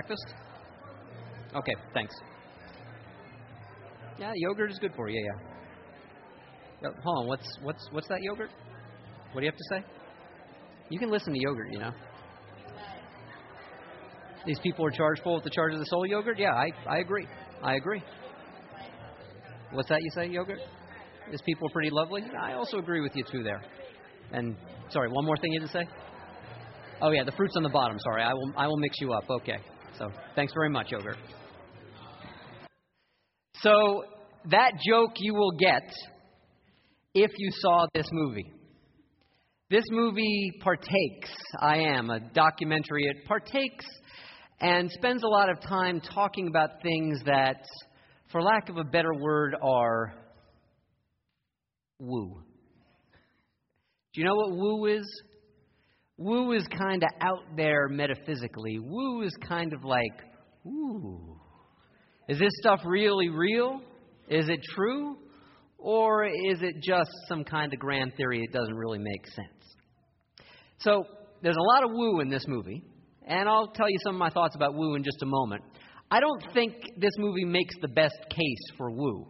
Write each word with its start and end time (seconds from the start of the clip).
breakfast? 0.00 0.34
Okay, 1.54 1.74
thanks. 1.92 2.14
Yeah, 4.18 4.32
yogurt 4.34 4.70
is 4.70 4.78
good 4.78 4.92
for 4.96 5.08
you. 5.08 5.20
Yeah. 5.20 5.48
yeah. 6.82 6.88
Hold 7.02 7.18
on. 7.18 7.26
What's 7.28 7.58
what's 7.62 7.88
what's 7.92 8.08
that 8.08 8.18
yogurt? 8.22 8.50
What 9.32 9.40
do 9.40 9.46
you 9.46 9.50
have 9.50 9.58
to 9.58 9.64
say? 9.70 9.84
You 10.88 10.98
can 10.98 11.10
listen 11.10 11.32
to 11.32 11.38
yogurt. 11.40 11.68
You 11.72 11.80
know. 11.80 11.92
These 14.46 14.58
people 14.60 14.86
are 14.86 14.90
chargeful 14.90 15.34
with 15.34 15.44
the 15.44 15.50
charge 15.50 15.74
of 15.74 15.80
the 15.80 15.86
soul 15.86 16.06
yogurt. 16.06 16.38
Yeah, 16.38 16.52
I 16.52 16.70
I 16.88 16.98
agree. 16.98 17.26
I 17.62 17.74
agree. 17.74 18.02
What's 19.72 19.88
that 19.88 20.00
you 20.00 20.10
say, 20.14 20.28
yogurt? 20.28 20.58
These 21.30 21.42
people 21.42 21.68
are 21.68 21.72
pretty 21.72 21.90
lovely. 21.90 22.22
I 22.40 22.54
also 22.54 22.78
agree 22.78 23.00
with 23.00 23.14
you 23.14 23.24
too 23.30 23.42
there. 23.42 23.62
And 24.32 24.56
sorry, 24.88 25.08
one 25.10 25.24
more 25.26 25.36
thing 25.36 25.52
you 25.52 25.60
had 25.60 25.70
to 25.70 25.72
say. 25.72 25.88
Oh 27.02 27.10
yeah, 27.10 27.24
the 27.24 27.32
fruit's 27.32 27.54
on 27.56 27.62
the 27.62 27.68
bottom. 27.68 27.98
Sorry, 27.98 28.22
I 28.22 28.32
will 28.32 28.52
I 28.56 28.66
will 28.66 28.78
mix 28.78 28.96
you 29.00 29.12
up. 29.12 29.24
Okay. 29.28 29.58
So 30.00 30.10
thanks 30.34 30.54
very 30.54 30.70
much, 30.70 30.90
yogurt. 30.92 31.18
So 33.56 34.04
that 34.50 34.72
joke 34.88 35.10
you 35.18 35.34
will 35.34 35.52
get 35.58 35.92
if 37.14 37.30
you 37.36 37.50
saw 37.52 37.86
this 37.92 38.06
movie. 38.10 38.50
This 39.68 39.84
movie 39.90 40.52
partakes, 40.62 41.30
I 41.60 41.80
am, 41.80 42.08
a 42.08 42.18
documentary, 42.18 43.04
it 43.04 43.26
partakes 43.26 43.84
and 44.62 44.90
spends 44.90 45.22
a 45.22 45.28
lot 45.28 45.50
of 45.50 45.60
time 45.60 46.00
talking 46.00 46.48
about 46.48 46.82
things 46.82 47.20
that, 47.26 47.62
for 48.32 48.40
lack 48.40 48.70
of 48.70 48.78
a 48.78 48.84
better 48.84 49.12
word, 49.12 49.54
are 49.62 50.14
woo. 51.98 52.42
Do 54.14 54.20
you 54.22 54.26
know 54.26 54.34
what 54.34 54.52
woo 54.52 54.86
is? 54.86 55.22
Woo 56.20 56.52
is 56.52 56.66
kind 56.66 57.02
of 57.02 57.08
out 57.22 57.56
there 57.56 57.88
metaphysically. 57.88 58.78
Woo 58.78 59.22
is 59.22 59.34
kind 59.48 59.72
of 59.72 59.84
like, 59.84 60.12
ooh. 60.66 61.40
Is 62.28 62.38
this 62.38 62.50
stuff 62.60 62.80
really 62.84 63.30
real? 63.30 63.80
Is 64.28 64.50
it 64.50 64.60
true? 64.74 65.16
Or 65.78 66.26
is 66.26 66.60
it 66.60 66.74
just 66.82 67.10
some 67.26 67.42
kind 67.42 67.72
of 67.72 67.78
grand 67.78 68.12
theory 68.18 68.46
that 68.46 68.52
doesn't 68.52 68.74
really 68.74 68.98
make 68.98 69.26
sense? 69.28 69.76
So, 70.80 71.06
there's 71.42 71.56
a 71.56 71.74
lot 71.74 71.84
of 71.84 71.90
woo 71.90 72.20
in 72.20 72.28
this 72.28 72.44
movie, 72.46 72.84
and 73.26 73.48
I'll 73.48 73.68
tell 73.68 73.88
you 73.88 73.96
some 74.04 74.14
of 74.14 74.18
my 74.18 74.28
thoughts 74.28 74.54
about 74.54 74.74
woo 74.74 74.96
in 74.96 75.02
just 75.02 75.22
a 75.22 75.26
moment. 75.26 75.62
I 76.10 76.20
don't 76.20 76.52
think 76.52 76.74
this 76.98 77.12
movie 77.16 77.46
makes 77.46 77.74
the 77.80 77.88
best 77.88 78.18
case 78.28 78.76
for 78.76 78.90
woo. 78.90 79.26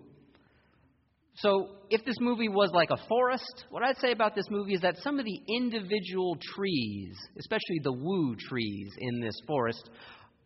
So, 1.37 1.69
if 1.89 2.05
this 2.05 2.17
movie 2.21 2.49
was 2.49 2.71
like 2.73 2.91
a 2.91 3.09
forest, 3.09 3.65
what 3.71 3.83
I'd 3.83 3.97
say 3.99 4.13
about 4.13 4.35
this 4.35 4.47
movie 4.51 4.75
is 4.75 4.81
that 4.83 4.99
some 4.99 5.19
of 5.19 5.25
the 5.25 5.41
individual 5.57 6.37
trees, 6.55 7.17
especially 7.39 7.81
the 7.83 7.93
woo 7.93 8.37
trees 8.37 8.91
in 8.99 9.21
this 9.21 9.35
forest, 9.47 9.89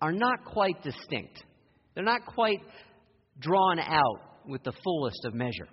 are 0.00 0.12
not 0.12 0.44
quite 0.44 0.82
distinct. 0.82 1.42
They're 1.94 2.04
not 2.04 2.26
quite 2.26 2.60
drawn 3.40 3.78
out 3.78 4.20
with 4.46 4.62
the 4.62 4.72
fullest 4.84 5.24
of 5.24 5.34
measure. 5.34 5.68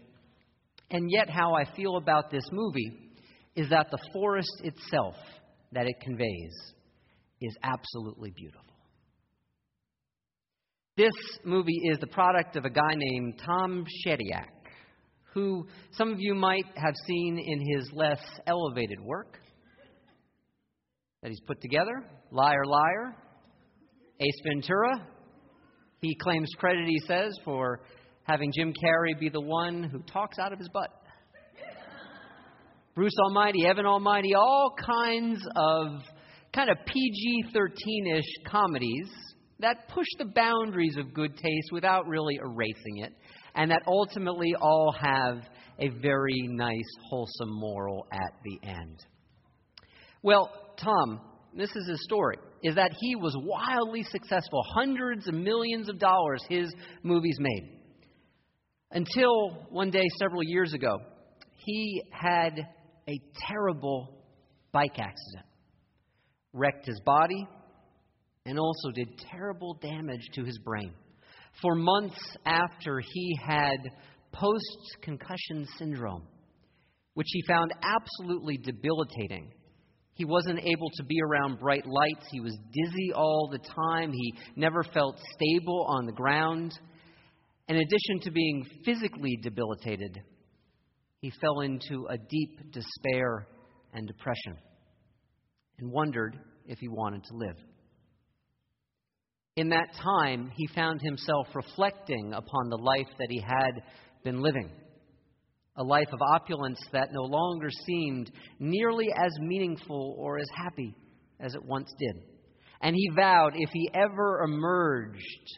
And 0.89 1.09
yet, 1.09 1.29
how 1.29 1.53
I 1.53 1.65
feel 1.75 1.97
about 1.97 2.31
this 2.31 2.43
movie 2.51 3.11
is 3.55 3.69
that 3.69 3.87
the 3.91 3.99
forest 4.13 4.61
itself 4.63 5.15
that 5.73 5.85
it 5.85 5.99
conveys 6.01 6.53
is 7.41 7.55
absolutely 7.63 8.31
beautiful. 8.31 8.65
This 10.97 11.13
movie 11.43 11.81
is 11.85 11.97
the 11.99 12.07
product 12.07 12.55
of 12.55 12.65
a 12.65 12.69
guy 12.69 12.93
named 12.95 13.41
Tom 13.45 13.85
Shadyac 14.05 14.60
who 15.33 15.65
some 15.91 16.11
of 16.11 16.19
you 16.19 16.35
might 16.35 16.65
have 16.75 16.93
seen 17.07 17.39
in 17.39 17.59
his 17.59 17.89
less 17.93 18.21
elevated 18.47 18.99
work 18.99 19.39
that 21.21 21.29
he's 21.29 21.41
put 21.41 21.61
together 21.61 22.03
Liar, 22.31 22.65
Liar, 22.65 23.15
Ace 24.19 24.41
Ventura. 24.43 25.07
He 26.01 26.15
claims 26.15 26.49
credit, 26.57 26.87
he 26.87 26.99
says, 27.07 27.37
for 27.45 27.81
having 28.23 28.51
Jim 28.55 28.73
Carrey 28.83 29.19
be 29.19 29.29
the 29.29 29.41
one 29.41 29.83
who 29.83 29.99
talks 29.99 30.39
out 30.39 30.51
of 30.51 30.59
his 30.59 30.69
butt. 30.69 30.89
Bruce 32.95 33.13
Almighty, 33.23 33.65
Evan 33.65 33.85
Almighty, 33.85 34.33
all 34.35 34.75
kinds 34.77 35.41
of 35.55 36.01
kind 36.53 36.69
of 36.69 36.77
PG 36.85 37.45
13 37.53 38.15
ish 38.17 38.51
comedies 38.51 39.09
that 39.59 39.87
push 39.89 40.07
the 40.17 40.25
boundaries 40.25 40.97
of 40.97 41.13
good 41.13 41.35
taste 41.37 41.69
without 41.71 42.07
really 42.07 42.37
erasing 42.41 42.97
it 42.97 43.13
and 43.55 43.71
that 43.71 43.83
ultimately 43.87 44.53
all 44.59 44.93
have 44.99 45.43
a 45.79 45.89
very 45.89 46.47
nice, 46.47 46.89
wholesome 47.09 47.51
moral 47.51 48.05
at 48.11 48.33
the 48.43 48.67
end. 48.67 49.03
Well, 50.21 50.51
Tom, 50.77 51.19
this 51.55 51.69
is 51.75 51.87
his 51.89 52.03
story, 52.03 52.37
is 52.63 52.75
that 52.75 52.91
he 52.99 53.15
was 53.15 53.35
wildly 53.37 54.03
successful. 54.03 54.63
Hundreds 54.75 55.27
of 55.27 55.33
millions 55.33 55.89
of 55.89 55.99
dollars 55.99 56.43
his 56.47 56.73
movies 57.03 57.37
made. 57.39 57.79
Until 58.91 59.67
one 59.69 59.89
day, 59.89 60.05
several 60.19 60.43
years 60.43 60.73
ago, 60.73 60.99
he 61.57 62.03
had 62.11 62.67
a 63.07 63.19
terrible 63.47 64.21
bike 64.71 64.99
accident, 64.99 65.45
wrecked 66.53 66.85
his 66.85 66.99
body, 67.05 67.47
and 68.45 68.59
also 68.59 68.91
did 68.93 69.07
terrible 69.31 69.75
damage 69.81 70.27
to 70.33 70.43
his 70.43 70.57
brain 70.59 70.93
for 71.61 71.75
months 71.75 72.19
after 72.45 72.99
he 72.99 73.37
had 73.43 73.77
post 74.31 74.97
concussion 75.01 75.67
syndrome, 75.77 76.23
which 77.13 77.27
he 77.29 77.41
found 77.47 77.71
absolutely 77.83 78.57
debilitating. 78.57 79.51
He 80.13 80.25
wasn't 80.25 80.59
able 80.59 80.89
to 80.95 81.03
be 81.03 81.19
around 81.21 81.59
bright 81.59 81.85
lights. 81.85 82.27
He 82.31 82.39
was 82.39 82.57
dizzy 82.71 83.13
all 83.13 83.49
the 83.51 83.59
time. 83.59 84.11
He 84.11 84.33
never 84.55 84.83
felt 84.83 85.17
stable 85.33 85.85
on 85.89 86.05
the 86.05 86.11
ground. 86.11 86.77
In 87.67 87.77
addition 87.77 88.19
to 88.23 88.31
being 88.31 88.65
physically 88.85 89.37
debilitated, 89.41 90.19
he 91.21 91.31
fell 91.41 91.61
into 91.61 92.07
a 92.09 92.17
deep 92.17 92.71
despair 92.71 93.47
and 93.93 94.07
depression 94.07 94.57
and 95.79 95.91
wondered 95.91 96.37
if 96.65 96.79
he 96.79 96.87
wanted 96.87 97.23
to 97.23 97.35
live. 97.35 97.55
In 99.55 99.69
that 99.69 99.93
time, 100.01 100.51
he 100.55 100.67
found 100.67 101.01
himself 101.01 101.47
reflecting 101.53 102.33
upon 102.33 102.69
the 102.69 102.77
life 102.77 103.09
that 103.19 103.27
he 103.29 103.41
had 103.41 103.83
been 104.23 104.41
living 104.41 104.69
a 105.77 105.83
life 105.83 106.09
of 106.11 106.21
opulence 106.21 106.79
that 106.91 107.09
no 107.11 107.23
longer 107.23 107.69
seemed 107.85 108.31
nearly 108.59 109.07
as 109.17 109.31
meaningful 109.39 110.15
or 110.19 110.37
as 110.37 110.47
happy 110.55 110.93
as 111.39 111.55
it 111.55 111.63
once 111.63 111.91
did. 111.97 112.23
And 112.81 112.95
he 112.95 113.09
vowed 113.15 113.53
if 113.55 113.69
he 113.71 113.89
ever 113.93 114.43
emerged 114.43 115.57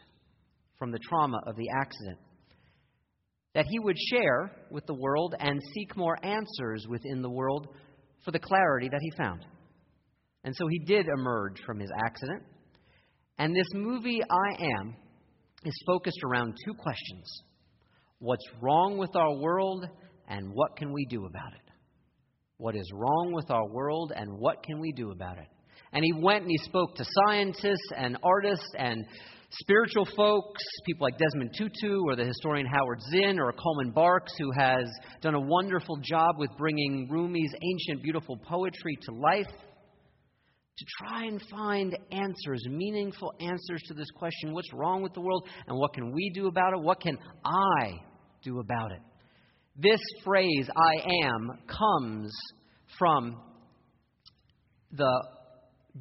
from 0.78 0.92
the 0.92 1.00
trauma 1.00 1.40
of 1.48 1.56
the 1.56 1.70
accident, 1.82 2.20
that 3.56 3.66
he 3.68 3.80
would 3.80 3.98
share 4.12 4.52
with 4.72 4.86
the 4.86 4.94
world 4.94 5.36
and 5.40 5.60
seek 5.74 5.96
more 5.96 6.18
answers 6.24 6.86
within 6.88 7.22
the 7.22 7.30
world 7.30 7.68
for 8.24 8.32
the 8.32 8.40
clarity 8.40 8.90
that 8.90 9.02
he 9.02 9.12
found. 9.18 9.46
And 10.44 10.56
so 10.56 10.68
he 10.68 10.80
did 10.80 11.08
emerge 11.08 11.60
from 11.66 11.80
his 11.80 11.90
accident. 12.06 12.44
And 13.38 13.56
this 13.56 13.68
movie, 13.74 14.22
I 14.22 14.64
Am, 14.80 14.96
is 15.66 15.74
focused 15.86 16.20
around 16.24 16.56
two 16.66 16.74
questions 16.74 17.44
What's 18.20 18.48
wrong 18.62 18.98
with 18.98 19.16
our 19.16 19.36
world, 19.36 19.86
and 20.30 20.52
what 20.54 20.78
can 20.78 20.94
we 20.94 21.06
do 21.06 21.26
about 21.26 21.54
it? 21.54 21.72
What 22.58 22.76
is 22.76 22.90
wrong 22.94 23.34
with 23.34 23.52
our 23.52 23.68
world, 23.68 24.14
and 24.16 24.30
what 24.38 24.64
can 24.64 24.80
we 24.80 24.94
do 24.94 25.12
about 25.12 25.40
it? 25.40 25.48
And 25.92 26.04
he 26.06 26.14
went 26.14 26.44
and 26.44 26.52
he 26.52 26.58
spoke 26.60 26.96
to 26.96 27.06
scientists 27.26 27.92
and 27.96 28.18
artists 28.24 28.70
and 28.78 29.06
spiritual 29.52 30.08
folks, 30.16 30.64
people 30.86 31.06
like 31.06 31.18
Desmond 31.18 31.54
Tutu 31.58 32.02
or 32.06 32.16
the 32.16 32.26
historian 32.26 32.66
Howard 32.66 33.02
Zinn 33.12 33.40
or 33.40 33.52
Coleman 33.52 33.92
Barks, 33.92 34.34
who 34.40 34.52
has 34.58 34.86
done 35.22 35.36
a 35.36 35.42
wonderful 35.42 35.98
job 36.02 36.36
with 36.38 36.50
bringing 36.58 37.10
Rumi's 37.12 37.54
ancient, 37.62 38.02
beautiful 38.02 38.38
poetry 38.38 38.98
to 39.02 39.16
life 39.16 39.52
to 40.78 40.86
try 40.98 41.26
and 41.26 41.42
find 41.52 41.98
answers, 42.12 42.66
meaningful 42.68 43.34
answers 43.40 43.82
to 43.88 43.94
this 43.94 44.10
question 44.16 44.54
what's 44.54 44.74
wrong 44.74 45.04
with 45.04 45.14
the 45.14 45.22
world 45.22 45.48
and 45.68 45.78
what 45.78 45.94
can 45.94 46.12
we 46.12 46.32
do 46.34 46.48
about 46.48 46.74
it? 46.74 46.82
What 46.82 47.00
can 47.00 47.18
I 47.46 48.02
do 48.44 48.60
about 48.60 48.92
it? 48.92 49.02
This 49.76 50.02
phrase, 50.24 50.70
I 50.76 51.26
am, 51.26 51.52
comes 51.68 52.32
from 52.98 53.40
the 54.92 55.24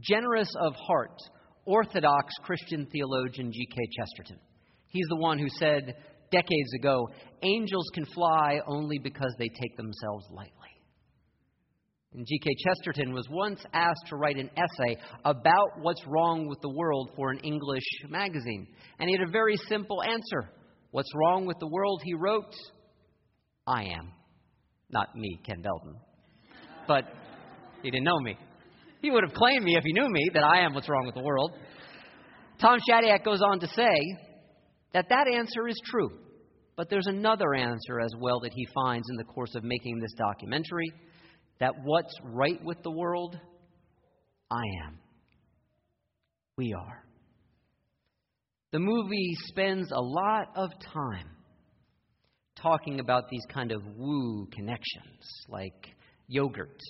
generous 0.00 0.48
of 0.60 0.74
heart, 0.74 1.16
Orthodox 1.64 2.34
Christian 2.42 2.86
theologian 2.92 3.52
G.K. 3.52 3.76
Chesterton. 3.96 4.38
He's 4.88 5.06
the 5.08 5.16
one 5.16 5.38
who 5.38 5.48
said 5.58 5.94
decades 6.30 6.74
ago 6.78 7.08
angels 7.42 7.88
can 7.94 8.04
fly 8.06 8.60
only 8.66 8.98
because 8.98 9.34
they 9.38 9.48
take 9.48 9.76
themselves 9.76 10.26
lightly. 10.30 10.61
And 12.14 12.26
G.K. 12.26 12.50
Chesterton 12.62 13.14
was 13.14 13.26
once 13.30 13.64
asked 13.72 14.06
to 14.08 14.16
write 14.16 14.36
an 14.36 14.50
essay 14.56 15.00
about 15.24 15.80
what's 15.80 16.02
wrong 16.06 16.46
with 16.46 16.60
the 16.60 16.68
world 16.68 17.10
for 17.16 17.30
an 17.30 17.38
English 17.38 17.84
magazine. 18.08 18.66
And 18.98 19.08
he 19.08 19.16
had 19.16 19.26
a 19.26 19.30
very 19.30 19.56
simple 19.68 20.02
answer. 20.02 20.50
What's 20.90 21.10
wrong 21.14 21.46
with 21.46 21.58
the 21.58 21.68
world, 21.68 22.02
he 22.04 22.12
wrote, 22.12 22.52
I 23.66 23.84
am. 23.84 24.12
Not 24.90 25.16
me, 25.16 25.40
Ken 25.46 25.62
Belton. 25.62 25.96
But 26.86 27.04
he 27.82 27.90
didn't 27.90 28.04
know 28.04 28.20
me. 28.20 28.36
He 29.00 29.10
would 29.10 29.24
have 29.24 29.32
claimed 29.32 29.64
me 29.64 29.76
if 29.76 29.84
he 29.84 29.94
knew 29.94 30.08
me 30.08 30.30
that 30.34 30.44
I 30.44 30.60
am 30.60 30.74
what's 30.74 30.90
wrong 30.90 31.06
with 31.06 31.14
the 31.14 31.22
world. 31.22 31.52
Tom 32.60 32.78
Shadyac 32.88 33.24
goes 33.24 33.40
on 33.40 33.58
to 33.60 33.66
say 33.68 33.98
that 34.92 35.08
that 35.08 35.26
answer 35.34 35.66
is 35.66 35.80
true. 35.86 36.10
But 36.76 36.90
there's 36.90 37.06
another 37.06 37.54
answer 37.54 38.00
as 38.00 38.12
well 38.18 38.40
that 38.40 38.52
he 38.54 38.66
finds 38.74 39.08
in 39.10 39.16
the 39.16 39.24
course 39.24 39.54
of 39.54 39.64
making 39.64 39.98
this 39.98 40.12
documentary 40.18 40.92
that 41.60 41.72
what's 41.84 42.14
right 42.24 42.62
with 42.64 42.82
the 42.82 42.90
world, 42.90 43.38
I 44.50 44.62
am. 44.86 44.98
We 46.56 46.74
are. 46.74 47.02
The 48.72 48.78
movie 48.78 49.36
spends 49.46 49.90
a 49.90 50.00
lot 50.00 50.48
of 50.56 50.70
time 50.92 51.28
talking 52.56 53.00
about 53.00 53.28
these 53.30 53.44
kind 53.52 53.72
of 53.72 53.82
woo 53.96 54.46
connections, 54.52 55.20
like 55.48 55.94
yogurt. 56.28 56.80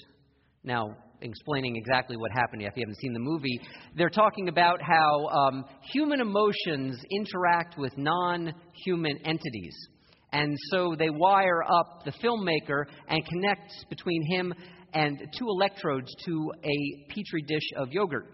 Now, 0.65 0.97
explaining 1.21 1.77
exactly 1.77 2.17
what 2.17 2.31
happened 2.33 2.63
if 2.63 2.73
you 2.77 2.83
haven't 2.83 2.99
seen 3.01 3.13
the 3.13 3.19
movie, 3.19 3.61
they're 3.97 4.11
talking 4.11 4.49
about 4.49 4.81
how 4.81 5.27
um, 5.27 5.65
human 5.93 6.21
emotions 6.21 7.01
interact 7.11 7.79
with 7.79 7.97
non 7.97 8.53
human 8.85 9.17
entities. 9.25 9.75
And 10.33 10.57
so 10.71 10.95
they 10.99 11.11
wire 11.11 11.63
up 11.63 12.05
the 12.05 12.13
filmmaker 12.13 12.85
and 13.09 13.25
connect 13.27 13.71
between 13.91 14.23
him 14.31 14.55
and 14.95 15.19
two 15.39 15.47
electrodes 15.47 16.11
to 16.27 16.53
a 16.65 17.13
petri 17.15 17.43
dish 17.43 17.69
of 17.77 17.93
yogurt. 17.93 18.27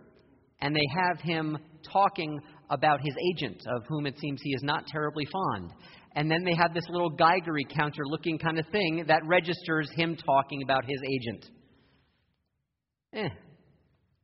And 0.61 0.75
they 0.75 0.87
have 0.97 1.21
him 1.21 1.59
talking 1.93 2.41
about 2.71 3.01
his 3.01 3.15
agent, 3.33 3.63
of 3.69 3.85
whom 3.89 4.07
it 4.07 4.19
seems 4.19 4.41
he 4.43 4.51
is 4.51 4.63
not 4.63 4.87
terribly 4.87 5.27
fond. 5.27 5.73
And 6.17 6.31
then 6.31 6.45
they 6.45 6.55
have 6.55 6.75
this 6.75 6.85
little 6.89 7.11
Geigery 7.11 7.69
counter 7.69 8.03
looking 8.05 8.39
kind 8.39 8.59
of 8.59 8.67
thing 8.73 9.05
that 9.07 9.21
registers 9.27 9.91
him 9.95 10.17
talking 10.17 10.63
about 10.63 10.85
his 10.85 11.01
agent. 11.05 11.47
Eh. 13.15 13.29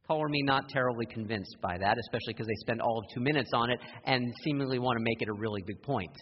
Color 0.07 0.29
me 0.29 0.43
not 0.43 0.69
terribly 0.69 1.07
convinced 1.07 1.57
by 1.63 1.79
that, 1.79 1.97
especially 1.99 2.35
because 2.35 2.47
they 2.47 2.57
spend 2.61 2.81
all 2.83 2.99
of 2.99 3.05
two 3.15 3.21
minutes 3.21 3.51
on 3.55 3.71
it 3.71 3.79
and 4.05 4.33
seemingly 4.43 4.79
want 4.79 4.99
to 4.99 5.03
make 5.03 5.23
it 5.23 5.29
a 5.29 5.33
really 5.33 5.63
big 5.67 5.81
point. 5.83 6.13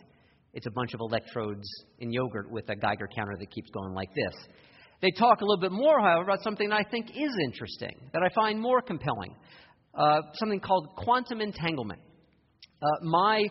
It's 0.55 0.67
a 0.67 0.71
bunch 0.71 0.95
of 0.95 1.01
electrodes 1.01 1.67
in 1.99 2.13
yogurt 2.13 2.51
with 2.51 2.69
a 2.69 2.77
Geiger 2.77 3.09
counter 3.15 3.37
that 3.39 3.51
keeps 3.51 3.71
going 3.71 3.95
like 3.95 4.11
this. 4.15 4.35
They 5.01 5.11
talk 5.19 5.41
a 5.41 5.45
little 5.45 5.61
bit 5.61 5.73
more, 5.73 6.01
however, 6.01 6.23
about 6.23 6.43
something 6.43 6.71
I 6.71 6.85
think 6.85 7.11
is 7.11 7.37
interesting, 7.45 7.97
that 8.13 8.23
I 8.23 8.29
find 8.35 8.61
more 8.61 8.81
compelling 8.81 9.35
uh, 9.95 10.21
something 10.35 10.61
called 10.61 10.89
quantum 10.97 11.41
entanglement. 11.41 12.01
Uh, 12.81 12.87
my 13.03 13.47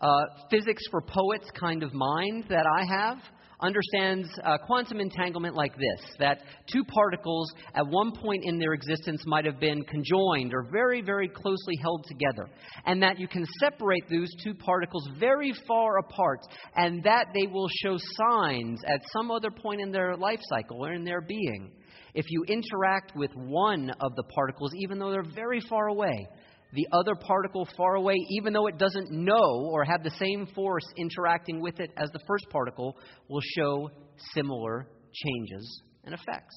uh, 0.00 0.20
physics 0.50 0.82
for 0.90 1.00
poets 1.00 1.48
kind 1.58 1.82
of 1.82 1.92
mind 1.94 2.44
that 2.48 2.66
I 2.66 2.84
have 2.84 3.18
understands 3.64 4.28
uh, 4.44 4.58
quantum 4.66 5.00
entanglement 5.00 5.54
like 5.54 5.74
this 5.74 6.14
that 6.18 6.42
two 6.70 6.84
particles 6.84 7.52
at 7.74 7.86
one 7.86 8.12
point 8.12 8.42
in 8.44 8.58
their 8.58 8.74
existence 8.74 9.22
might 9.26 9.44
have 9.44 9.58
been 9.58 9.82
conjoined 9.84 10.52
or 10.52 10.68
very, 10.70 11.00
very 11.00 11.28
closely 11.28 11.74
held 11.80 12.04
together, 12.06 12.48
and 12.84 13.02
that 13.02 13.18
you 13.18 13.26
can 13.26 13.46
separate 13.60 14.04
those 14.10 14.28
two 14.42 14.54
particles 14.54 15.08
very 15.18 15.52
far 15.66 15.98
apart, 15.98 16.40
and 16.76 17.02
that 17.02 17.26
they 17.34 17.46
will 17.46 17.68
show 17.82 17.96
signs 18.16 18.80
at 18.86 19.00
some 19.12 19.30
other 19.30 19.50
point 19.50 19.80
in 19.80 19.90
their 19.90 20.16
life 20.16 20.40
cycle 20.48 20.84
or 20.84 20.92
in 20.92 21.04
their 21.04 21.22
being. 21.22 21.72
If 22.14 22.26
you 22.28 22.44
interact 22.46 23.16
with 23.16 23.32
one 23.34 23.90
of 24.00 24.14
the 24.14 24.22
particles, 24.34 24.70
even 24.76 24.98
though 24.98 25.10
they're 25.10 25.34
very 25.34 25.60
far 25.68 25.88
away, 25.88 26.28
the 26.74 26.86
other 26.92 27.14
particle 27.14 27.68
far 27.76 27.94
away, 27.94 28.16
even 28.30 28.52
though 28.52 28.66
it 28.66 28.78
doesn't 28.78 29.10
know 29.10 29.70
or 29.72 29.84
have 29.84 30.02
the 30.02 30.10
same 30.10 30.46
force 30.54 30.84
interacting 30.96 31.60
with 31.60 31.78
it 31.78 31.90
as 31.96 32.10
the 32.10 32.20
first 32.26 32.46
particle, 32.50 32.96
will 33.28 33.42
show 33.56 33.90
similar 34.34 34.88
changes 35.12 35.82
and 36.04 36.14
effects. 36.14 36.54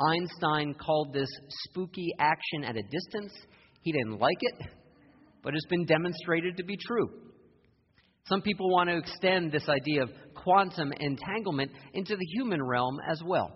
Einstein 0.00 0.74
called 0.74 1.12
this 1.12 1.28
spooky 1.64 2.10
action 2.18 2.64
at 2.64 2.76
a 2.76 2.82
distance. 2.82 3.32
He 3.82 3.92
didn't 3.92 4.18
like 4.18 4.38
it, 4.40 4.68
but 5.42 5.54
it's 5.54 5.66
been 5.66 5.84
demonstrated 5.84 6.56
to 6.56 6.64
be 6.64 6.76
true. 6.76 7.08
Some 8.26 8.40
people 8.40 8.70
want 8.70 8.88
to 8.88 8.96
extend 8.96 9.52
this 9.52 9.68
idea 9.68 10.02
of 10.02 10.10
quantum 10.34 10.92
entanglement 10.98 11.72
into 11.92 12.16
the 12.16 12.26
human 12.34 12.62
realm 12.62 12.98
as 13.10 13.20
well. 13.24 13.50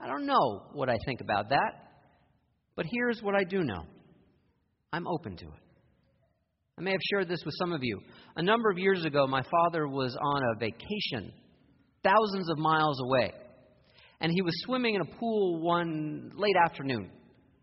I 0.00 0.08
don't 0.08 0.26
know 0.26 0.62
what 0.72 0.88
I 0.88 0.96
think 1.06 1.20
about 1.20 1.50
that, 1.50 1.72
but 2.74 2.86
here's 2.90 3.22
what 3.22 3.34
I 3.34 3.44
do 3.44 3.62
know. 3.62 3.84
I'm 4.92 5.06
open 5.06 5.36
to 5.36 5.46
it. 5.46 5.62
I 6.78 6.82
may 6.82 6.92
have 6.92 7.00
shared 7.10 7.28
this 7.28 7.42
with 7.44 7.54
some 7.58 7.72
of 7.72 7.82
you. 7.82 8.00
A 8.36 8.42
number 8.42 8.70
of 8.70 8.78
years 8.78 9.04
ago, 9.04 9.26
my 9.26 9.42
father 9.42 9.86
was 9.86 10.16
on 10.20 10.42
a 10.42 10.58
vacation 10.58 11.32
thousands 12.02 12.50
of 12.50 12.58
miles 12.58 13.00
away. 13.00 13.32
And 14.20 14.32
he 14.32 14.42
was 14.42 14.52
swimming 14.64 14.94
in 14.94 15.00
a 15.00 15.16
pool 15.18 15.60
one 15.60 16.32
late 16.36 16.56
afternoon, 16.64 17.10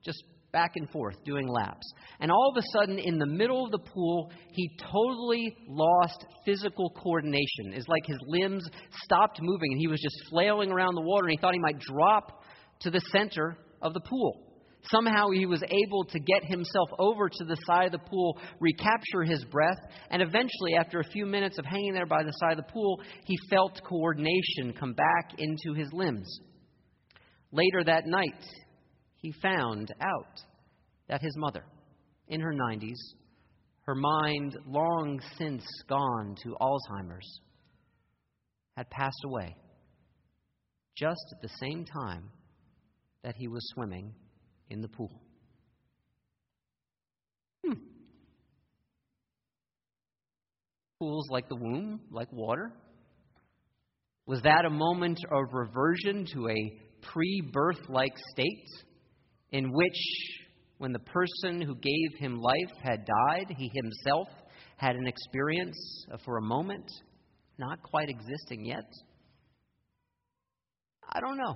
just 0.03 0.23
back 0.51 0.71
and 0.75 0.89
forth 0.89 1.15
doing 1.23 1.47
laps. 1.47 1.85
And 2.19 2.31
all 2.31 2.53
of 2.55 2.57
a 2.57 2.65
sudden, 2.73 2.99
in 2.99 3.17
the 3.17 3.25
middle 3.25 3.65
of 3.65 3.71
the 3.71 3.79
pool, 3.79 4.31
he 4.51 4.69
totally 4.91 5.55
lost 5.67 6.25
physical 6.45 6.89
coordination. 6.91 7.73
It's 7.73 7.87
like 7.87 8.05
his 8.05 8.17
limbs 8.27 8.67
stopped 9.03 9.39
moving 9.41 9.71
and 9.71 9.79
he 9.79 9.87
was 9.87 10.01
just 10.01 10.15
flailing 10.29 10.71
around 10.71 10.95
the 10.95 11.01
water 11.01 11.27
and 11.27 11.31
he 11.31 11.37
thought 11.37 11.53
he 11.53 11.59
might 11.59 11.79
drop 11.79 12.43
to 12.81 12.91
the 12.91 13.01
center 13.11 13.57
of 13.81 13.93
the 13.93 14.01
pool. 14.01 14.48
Somehow 14.83 15.29
he 15.29 15.45
was 15.45 15.61
able 15.63 16.05
to 16.05 16.19
get 16.19 16.43
himself 16.45 16.89
over 16.97 17.29
to 17.29 17.45
the 17.45 17.57
side 17.67 17.87
of 17.87 17.91
the 17.91 18.09
pool, 18.09 18.39
recapture 18.59 19.23
his 19.23 19.43
breath, 19.45 19.79
and 20.09 20.21
eventually, 20.21 20.75
after 20.77 20.99
a 20.99 21.11
few 21.11 21.25
minutes 21.25 21.57
of 21.59 21.65
hanging 21.65 21.93
there 21.93 22.05
by 22.05 22.23
the 22.23 22.31
side 22.31 22.57
of 22.57 22.65
the 22.65 22.71
pool, 22.71 23.01
he 23.25 23.37
felt 23.49 23.81
coordination 23.87 24.73
come 24.79 24.93
back 24.93 25.33
into 25.37 25.73
his 25.77 25.89
limbs. 25.91 26.39
Later 27.51 27.83
that 27.83 28.05
night, 28.05 28.45
he 29.17 29.33
found 29.41 29.93
out 29.99 30.39
that 31.09 31.21
his 31.21 31.35
mother, 31.37 31.65
in 32.29 32.39
her 32.39 32.53
90s, 32.53 32.97
her 33.81 33.95
mind 33.95 34.55
long 34.65 35.19
since 35.37 35.65
gone 35.87 36.35
to 36.43 36.55
Alzheimer's, 36.61 37.41
had 38.77 38.89
passed 38.89 39.23
away 39.25 39.55
just 40.95 41.33
at 41.35 41.41
the 41.41 41.55
same 41.59 41.85
time 41.85 42.29
that 43.23 43.35
he 43.35 43.47
was 43.47 43.61
swimming 43.73 44.13
in 44.69 44.81
the 44.81 44.87
pool. 44.87 45.11
Hmm. 47.65 47.73
Pools 50.99 51.27
like 51.29 51.49
the 51.49 51.55
womb, 51.55 52.01
like 52.11 52.31
water? 52.31 52.71
Was 54.25 54.41
that 54.43 54.65
a 54.65 54.69
moment 54.69 55.19
of 55.31 55.53
reversion 55.53 56.25
to 56.33 56.49
a 56.49 56.79
pre 57.01 57.41
birth 57.51 57.89
like 57.89 58.13
state 58.31 58.69
in 59.51 59.71
which, 59.71 59.99
when 60.77 60.93
the 60.93 60.99
person 60.99 61.61
who 61.61 61.75
gave 61.75 62.19
him 62.19 62.39
life 62.39 62.77
had 62.83 63.05
died, 63.05 63.55
he 63.57 63.71
himself 63.73 64.27
had 64.77 64.95
an 64.95 65.07
experience 65.07 66.05
for 66.23 66.37
a 66.37 66.41
moment, 66.41 66.85
not 67.57 67.81
quite 67.83 68.09
existing 68.09 68.65
yet? 68.65 68.85
I 71.11 71.19
don't 71.19 71.37
know, 71.37 71.55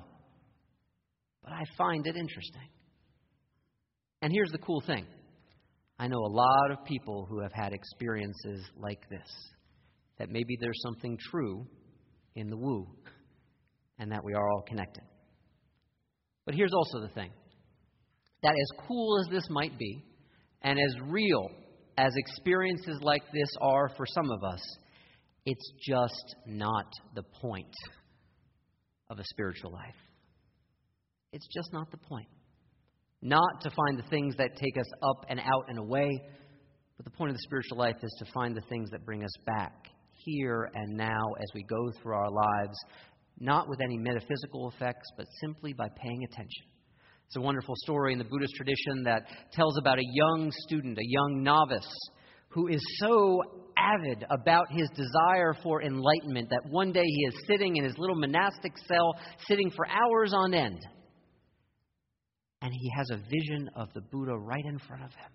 but 1.43 1.53
I 1.53 1.63
find 1.77 2.05
it 2.07 2.15
interesting. 2.17 2.69
And 4.23 4.31
here's 4.31 4.51
the 4.51 4.57
cool 4.59 4.81
thing 4.87 5.05
I 5.99 6.07
know 6.07 6.17
a 6.17 6.31
lot 6.31 6.71
of 6.71 6.85
people 6.85 7.27
who 7.29 7.41
have 7.41 7.51
had 7.51 7.73
experiences 7.73 8.63
like 8.77 9.01
this, 9.09 9.27
that 10.17 10.29
maybe 10.29 10.57
there's 10.61 10.81
something 10.81 11.17
true 11.29 11.67
in 12.33 12.49
the 12.49 12.55
woo, 12.55 12.87
and 13.99 14.13
that 14.13 14.23
we 14.23 14.33
are 14.33 14.49
all 14.49 14.63
connected. 14.65 15.03
But 16.45 16.55
here's 16.55 16.71
also 16.73 17.01
the 17.01 17.13
thing 17.13 17.31
that 18.43 18.53
as 18.53 18.85
cool 18.87 19.19
as 19.19 19.29
this 19.29 19.45
might 19.49 19.77
be, 19.77 20.01
and 20.61 20.79
as 20.79 20.95
real 21.03 21.49
as 21.97 22.13
experiences 22.15 22.99
like 23.01 23.23
this 23.33 23.49
are 23.61 23.89
for 23.97 24.05
some 24.05 24.31
of 24.31 24.41
us, 24.45 24.61
it's 25.45 25.71
just 25.85 26.35
not 26.47 26.87
the 27.13 27.23
point 27.41 27.75
of 29.09 29.19
a 29.19 29.23
spiritual 29.25 29.73
life. 29.73 29.99
It's 31.33 31.47
just 31.53 31.73
not 31.73 31.91
the 31.91 31.97
point 31.97 32.29
not 33.23 33.61
to 33.61 33.69
find 33.69 33.97
the 33.97 34.07
things 34.09 34.35
that 34.35 34.57
take 34.57 34.77
us 34.77 34.89
up 35.01 35.25
and 35.29 35.39
out 35.39 35.65
and 35.69 35.79
away, 35.79 36.21
but 36.97 37.05
the 37.05 37.11
point 37.11 37.31
of 37.31 37.37
the 37.37 37.43
spiritual 37.43 37.77
life 37.77 37.95
is 38.03 38.13
to 38.19 38.31
find 38.33 38.55
the 38.55 38.61
things 38.69 38.89
that 38.91 39.05
bring 39.05 39.23
us 39.23 39.31
back 39.45 39.87
here 40.25 40.69
and 40.75 40.97
now 40.97 41.23
as 41.41 41.47
we 41.55 41.63
go 41.63 41.89
through 42.01 42.15
our 42.15 42.29
lives, 42.29 42.77
not 43.39 43.69
with 43.69 43.79
any 43.81 43.97
metaphysical 43.97 44.69
effects, 44.75 45.07
but 45.17 45.25
simply 45.39 45.71
by 45.71 45.87
paying 45.95 46.23
attention. 46.25 46.65
It's 47.25 47.37
a 47.37 47.41
wonderful 47.41 47.75
story 47.77 48.11
in 48.11 48.19
the 48.19 48.25
Buddhist 48.25 48.53
tradition 48.55 49.03
that 49.05 49.23
tells 49.53 49.77
about 49.77 49.99
a 49.99 50.05
young 50.05 50.51
student, 50.67 50.97
a 50.97 51.07
young 51.07 51.43
novice, 51.43 51.89
who 52.49 52.67
is 52.67 52.81
so 52.99 53.41
avid 53.77 54.25
about 54.29 54.65
his 54.69 54.89
desire 54.89 55.55
for 55.63 55.81
enlightenment 55.81 56.49
that 56.49 56.69
one 56.69 56.91
day 56.91 57.05
he 57.05 57.25
is 57.25 57.33
sitting 57.47 57.77
in 57.77 57.85
his 57.85 57.97
little 57.97 58.17
monastic 58.17 58.73
cell, 58.85 59.15
sitting 59.47 59.71
for 59.71 59.87
hours 59.87 60.33
on 60.35 60.53
end 60.53 60.79
and 62.63 62.73
he 62.73 62.89
has 62.95 63.09
a 63.11 63.17
vision 63.17 63.69
of 63.75 63.93
the 63.93 63.99
Buddha 63.99 64.35
right 64.35 64.63
in 64.65 64.79
front 64.79 65.03
of 65.03 65.09
him. 65.09 65.31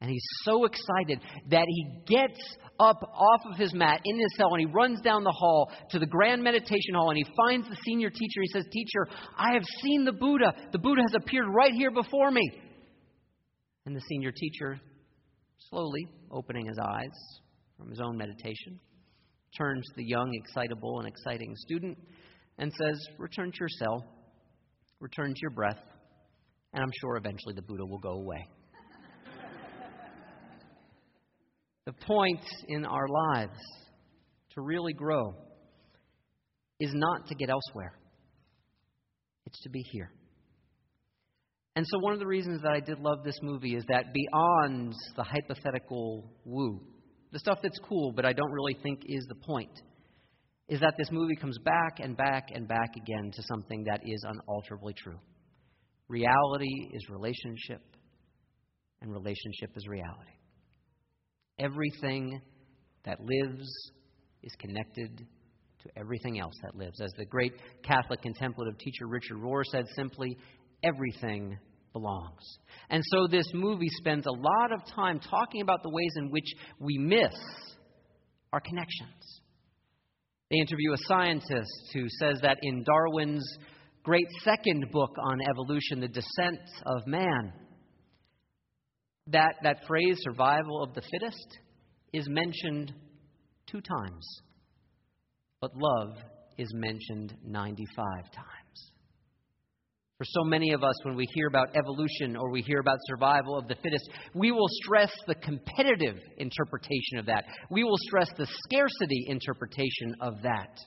And 0.00 0.10
he's 0.10 0.26
so 0.42 0.66
excited 0.66 1.20
that 1.50 1.64
he 1.66 2.04
gets 2.06 2.38
up 2.78 3.02
off 3.02 3.40
of 3.50 3.58
his 3.58 3.74
mat 3.74 4.00
in 4.04 4.16
his 4.16 4.36
cell 4.36 4.52
and 4.52 4.60
he 4.60 4.66
runs 4.66 5.00
down 5.00 5.24
the 5.24 5.32
hall 5.32 5.72
to 5.90 5.98
the 5.98 6.06
grand 6.06 6.44
meditation 6.44 6.94
hall 6.94 7.08
and 7.08 7.16
he 7.16 7.26
finds 7.34 7.68
the 7.68 7.76
senior 7.84 8.10
teacher. 8.10 8.42
He 8.42 8.48
says, 8.52 8.64
Teacher, 8.70 9.08
I 9.36 9.54
have 9.54 9.64
seen 9.82 10.04
the 10.04 10.12
Buddha. 10.12 10.52
The 10.70 10.78
Buddha 10.78 11.00
has 11.00 11.20
appeared 11.20 11.46
right 11.48 11.72
here 11.72 11.90
before 11.90 12.30
me. 12.30 12.48
And 13.86 13.96
the 13.96 14.02
senior 14.08 14.30
teacher 14.30 14.78
slowly 15.70 16.06
opening 16.30 16.66
his 16.66 16.78
eyes 16.78 17.40
from 17.78 17.88
his 17.88 18.00
own 18.00 18.16
meditation, 18.16 18.78
turns 19.56 19.84
to 19.86 19.94
the 19.96 20.04
young, 20.04 20.30
excitable, 20.34 21.00
and 21.00 21.08
exciting 21.08 21.54
student 21.56 21.96
and 22.58 22.72
says, 22.72 23.00
Return 23.18 23.50
to 23.50 23.58
your 23.58 23.68
cell, 23.68 24.04
return 25.00 25.32
to 25.32 25.40
your 25.40 25.52
breath, 25.52 25.78
and 26.72 26.82
I'm 26.82 26.92
sure 27.00 27.16
eventually 27.16 27.54
the 27.54 27.62
Buddha 27.62 27.84
will 27.86 27.98
go 27.98 28.12
away. 28.12 28.46
the 31.86 31.92
point 31.92 32.44
in 32.68 32.84
our 32.84 33.08
lives 33.08 33.58
to 34.54 34.60
really 34.60 34.92
grow 34.92 35.34
is 36.80 36.90
not 36.94 37.26
to 37.28 37.34
get 37.34 37.50
elsewhere, 37.50 37.92
it's 39.46 39.60
to 39.62 39.70
be 39.70 39.82
here. 39.92 40.12
And 41.78 41.86
so, 41.86 42.00
one 42.00 42.12
of 42.12 42.18
the 42.18 42.26
reasons 42.26 42.60
that 42.62 42.72
I 42.72 42.80
did 42.80 42.98
love 42.98 43.22
this 43.24 43.38
movie 43.40 43.76
is 43.76 43.84
that 43.88 44.12
beyond 44.12 44.94
the 45.16 45.22
hypothetical 45.22 46.28
woo, 46.44 46.80
the 47.30 47.38
stuff 47.38 47.60
that's 47.62 47.78
cool 47.88 48.12
but 48.12 48.24
I 48.24 48.32
don't 48.32 48.50
really 48.50 48.76
think 48.82 49.02
is 49.06 49.24
the 49.28 49.36
point, 49.36 49.70
is 50.68 50.80
that 50.80 50.94
this 50.98 51.08
movie 51.12 51.36
comes 51.36 51.56
back 51.58 52.00
and 52.00 52.16
back 52.16 52.48
and 52.52 52.66
back 52.66 52.96
again 52.96 53.30
to 53.32 53.42
something 53.44 53.84
that 53.84 54.00
is 54.04 54.24
unalterably 54.28 54.92
true. 54.94 55.20
Reality 56.08 56.90
is 56.92 57.08
relationship, 57.10 57.82
and 59.02 59.12
relationship 59.12 59.70
is 59.76 59.86
reality. 59.86 60.32
Everything 61.58 62.40
that 63.04 63.18
lives 63.20 63.68
is 64.42 64.52
connected 64.58 65.26
to 65.82 65.88
everything 65.96 66.40
else 66.40 66.54
that 66.62 66.74
lives. 66.74 67.00
As 67.00 67.12
the 67.18 67.26
great 67.26 67.52
Catholic 67.82 68.22
contemplative 68.22 68.78
teacher 68.78 69.06
Richard 69.06 69.38
Rohr 69.38 69.62
said 69.70 69.84
simply, 69.94 70.36
everything 70.82 71.58
belongs. 71.92 72.58
And 72.90 73.02
so 73.12 73.26
this 73.26 73.46
movie 73.54 73.88
spends 73.90 74.26
a 74.26 74.32
lot 74.32 74.72
of 74.72 74.80
time 74.94 75.20
talking 75.20 75.62
about 75.62 75.82
the 75.82 75.90
ways 75.90 76.12
in 76.16 76.30
which 76.30 76.48
we 76.78 76.98
miss 76.98 77.34
our 78.52 78.60
connections. 78.60 79.40
They 80.50 80.56
interview 80.56 80.92
a 80.92 80.98
scientist 81.06 81.90
who 81.92 82.06
says 82.18 82.38
that 82.42 82.58
in 82.62 82.82
Darwin's 82.84 83.44
great 84.08 84.30
second 84.42 84.86
book 84.90 85.14
on 85.22 85.38
evolution, 85.42 86.00
The 86.00 86.08
Descent 86.08 86.60
of 86.86 87.06
Man, 87.06 87.52
that, 89.26 89.56
that 89.62 89.86
phrase, 89.86 90.16
survival 90.20 90.82
of 90.82 90.94
the 90.94 91.02
fittest, 91.02 91.58
is 92.14 92.26
mentioned 92.26 92.94
two 93.66 93.82
times, 93.82 94.26
but 95.60 95.72
love 95.76 96.16
is 96.56 96.72
mentioned 96.72 97.36
95 97.44 98.32
times. 98.32 98.92
For 100.16 100.24
so 100.24 100.44
many 100.44 100.72
of 100.72 100.82
us, 100.82 100.94
when 101.02 101.14
we 101.14 101.26
hear 101.34 101.48
about 101.48 101.76
evolution 101.76 102.34
or 102.34 102.50
we 102.50 102.62
hear 102.62 102.80
about 102.80 102.96
survival 103.08 103.58
of 103.58 103.68
the 103.68 103.76
fittest, 103.76 104.08
we 104.32 104.52
will 104.52 104.68
stress 104.84 105.12
the 105.26 105.34
competitive 105.34 106.16
interpretation 106.38 107.18
of 107.18 107.26
that. 107.26 107.44
We 107.70 107.84
will 107.84 107.98
stress 108.06 108.30
the 108.38 108.46
scarcity 108.64 109.26
interpretation 109.28 110.16
of 110.22 110.40
that. 110.44 110.78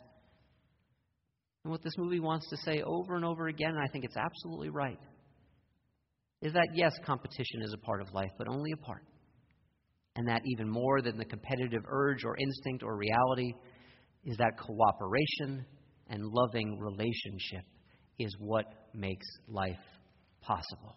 And 1.64 1.72
what 1.72 1.84
this 1.84 1.94
movie 1.98 2.20
wants 2.20 2.50
to 2.50 2.58
say 2.58 2.82
over 2.82 3.16
and 3.16 3.26
over 3.26 3.48
again, 3.48 3.72
and 3.72 3.80
I 3.80 3.88
think 3.92 4.06
it's 4.06 4.18
absolutely 4.18 4.70
right, 4.70 5.00
is 6.42 6.54
that 6.54 6.70
yes, 6.74 6.92
competition 7.06 7.62
is 7.62 7.74
a 7.74 7.86
part 7.86 8.02
of 8.02 8.14
life, 8.14 8.32
but 8.38 8.48
only 8.48 8.72
a 8.72 8.78
part. 8.78 9.04
And 10.16 10.28
that 10.28 10.42
even 10.46 10.68
more 10.68 11.02
than 11.02 11.18
the 11.18 11.26
competitive 11.26 11.84
urge 11.88 12.26
or 12.26 12.36
instinct 12.38 12.84
or 12.84 12.98
reality 12.98 13.54
is 14.26 14.38
that 14.38 14.58
cooperation 14.60 15.66
and 16.10 16.24
loving 16.26 16.80
relationship 16.80 17.64
is 18.20 18.36
what 18.40 18.66
makes 18.94 19.26
life 19.48 19.80
possible. 20.42 20.96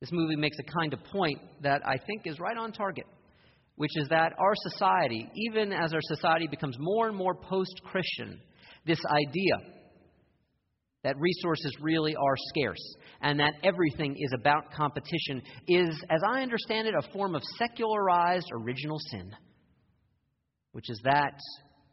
This 0.00 0.10
movie 0.12 0.36
makes 0.36 0.56
a 0.58 0.78
kind 0.80 0.92
of 0.92 1.02
point 1.04 1.40
that 1.62 1.82
I 1.84 1.96
think 2.06 2.26
is 2.26 2.38
right 2.38 2.56
on 2.56 2.70
target, 2.70 3.06
which 3.76 3.90
is 3.96 4.08
that 4.08 4.32
our 4.38 4.54
society, 4.70 5.28
even 5.34 5.72
as 5.72 5.92
our 5.92 6.00
society 6.02 6.46
becomes 6.46 6.76
more 6.78 7.08
and 7.08 7.16
more 7.16 7.34
post 7.34 7.80
Christian, 7.84 8.40
this 8.86 9.00
idea 9.10 9.74
that 11.04 11.16
resources 11.18 11.74
really 11.80 12.14
are 12.16 12.36
scarce 12.48 12.96
and 13.20 13.38
that 13.40 13.54
everything 13.62 14.16
is 14.18 14.32
about 14.34 14.72
competition 14.72 15.42
is, 15.66 15.88
as 16.10 16.20
I 16.28 16.42
understand 16.42 16.88
it, 16.88 16.94
a 16.94 17.12
form 17.12 17.34
of 17.34 17.42
secularized 17.56 18.48
original 18.52 18.98
sin, 19.10 19.34
which 20.72 20.90
is 20.90 21.00
that 21.04 21.38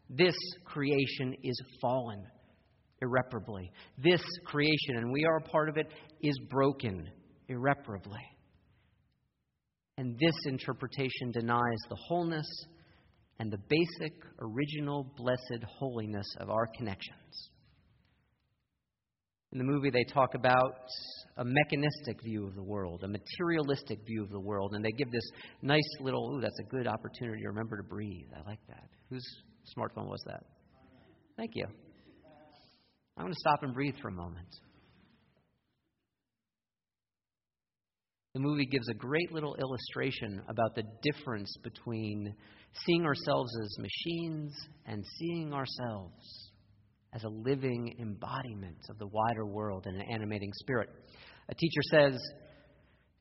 this 0.10 0.36
creation 0.66 1.36
is 1.44 1.60
fallen 1.82 2.24
irreparably. 3.02 3.72
This 4.04 4.24
creation, 4.46 4.98
and 4.98 5.12
we 5.12 5.26
are 5.26 5.38
a 5.38 5.50
part 5.50 5.70
of 5.70 5.78
it, 5.78 5.88
is 6.22 6.38
broken 6.50 7.10
irreparably. 7.48 8.22
And 9.98 10.18
this 10.20 10.36
interpretation 10.46 11.32
denies 11.32 11.80
the 11.90 11.96
wholeness 11.96 12.48
and 13.40 13.52
the 13.52 13.58
basic, 13.70 14.14
original, 14.40 15.12
blessed 15.18 15.64
holiness 15.78 16.28
of 16.40 16.50
our 16.50 16.68
connections. 16.78 17.50
In 19.52 19.60
the 19.60 19.64
movie, 19.64 19.90
they 19.90 20.04
talk 20.04 20.36
about 20.36 20.76
a 21.38 21.46
mechanistic 21.46 22.22
view 22.24 22.46
of 22.46 22.56
the 22.56 22.64
world, 22.64 23.04
a 23.04 23.08
materialistic 23.08 24.00
view 24.06 24.24
of 24.24 24.30
the 24.30 24.40
world, 24.40 24.74
and 24.74 24.84
they 24.84 24.92
give 24.92 25.12
this 25.12 25.30
nice 25.62 25.82
little, 26.02 26.36
ooh, 26.36 26.42
that's 26.42 26.60
a 26.60 26.70
good 26.70 26.88
opportunity 26.88 27.42
to 27.42 27.48
remember 27.48 27.78
to 27.78 27.84
breathe. 27.84 28.28
I 28.36 28.48
like 28.50 28.60
that. 28.68 28.90
Whose 29.10 29.26
smartphone 29.78 30.10
was 30.10 30.22
that? 30.28 30.44
Thank 31.38 31.52
you. 31.56 31.66
I'm 33.18 33.24
going 33.24 33.34
to 33.34 33.40
stop 33.40 33.64
and 33.64 33.74
breathe 33.74 33.96
for 34.02 34.10
a 34.10 34.14
moment. 34.14 34.48
The 38.36 38.42
movie 38.42 38.66
gives 38.66 38.90
a 38.90 38.94
great 38.94 39.32
little 39.32 39.56
illustration 39.56 40.42
about 40.50 40.76
the 40.76 40.84
difference 41.02 41.56
between 41.64 42.36
seeing 42.86 43.06
ourselves 43.06 43.50
as 43.64 43.78
machines 43.80 44.54
and 44.86 45.06
seeing 45.18 45.54
ourselves 45.54 46.52
as 47.14 47.24
a 47.24 47.30
living 47.30 47.96
embodiment 47.98 48.80
of 48.90 48.98
the 49.00 49.08
wider 49.08 49.46
world 49.46 49.86
and 49.88 49.96
an 49.96 50.06
animating 50.12 50.52
spirit. 50.56 50.90
A 51.48 51.56
teacher 51.56 51.80
says, 51.90 52.20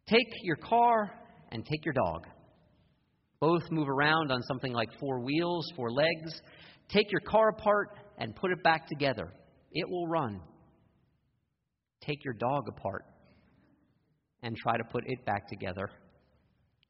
Take 0.09 0.27
your 0.43 0.57
car 0.57 1.13
and 1.53 1.65
take 1.65 1.85
your 1.85 1.95
dog. 1.95 2.27
Both 3.39 3.71
move 3.71 3.89
around 3.89 4.33
on 4.33 4.43
something 4.43 4.73
like 4.73 4.89
four 4.99 5.21
wheels, 5.21 5.71
four 5.77 5.93
legs. 5.93 6.43
Take 6.89 7.13
your 7.13 7.21
car 7.21 7.51
apart 7.51 7.91
and 8.19 8.35
put 8.35 8.51
it 8.51 8.65
back 8.65 8.89
together. 8.89 9.33
It 9.71 9.89
will 9.89 10.09
run. 10.09 10.41
Take 12.01 12.25
your 12.25 12.35
dog 12.35 12.65
apart 12.69 13.05
and 14.45 14.57
try 14.57 14.77
to 14.77 14.85
put 14.85 15.03
it 15.07 15.25
back 15.25 15.49
together, 15.49 15.91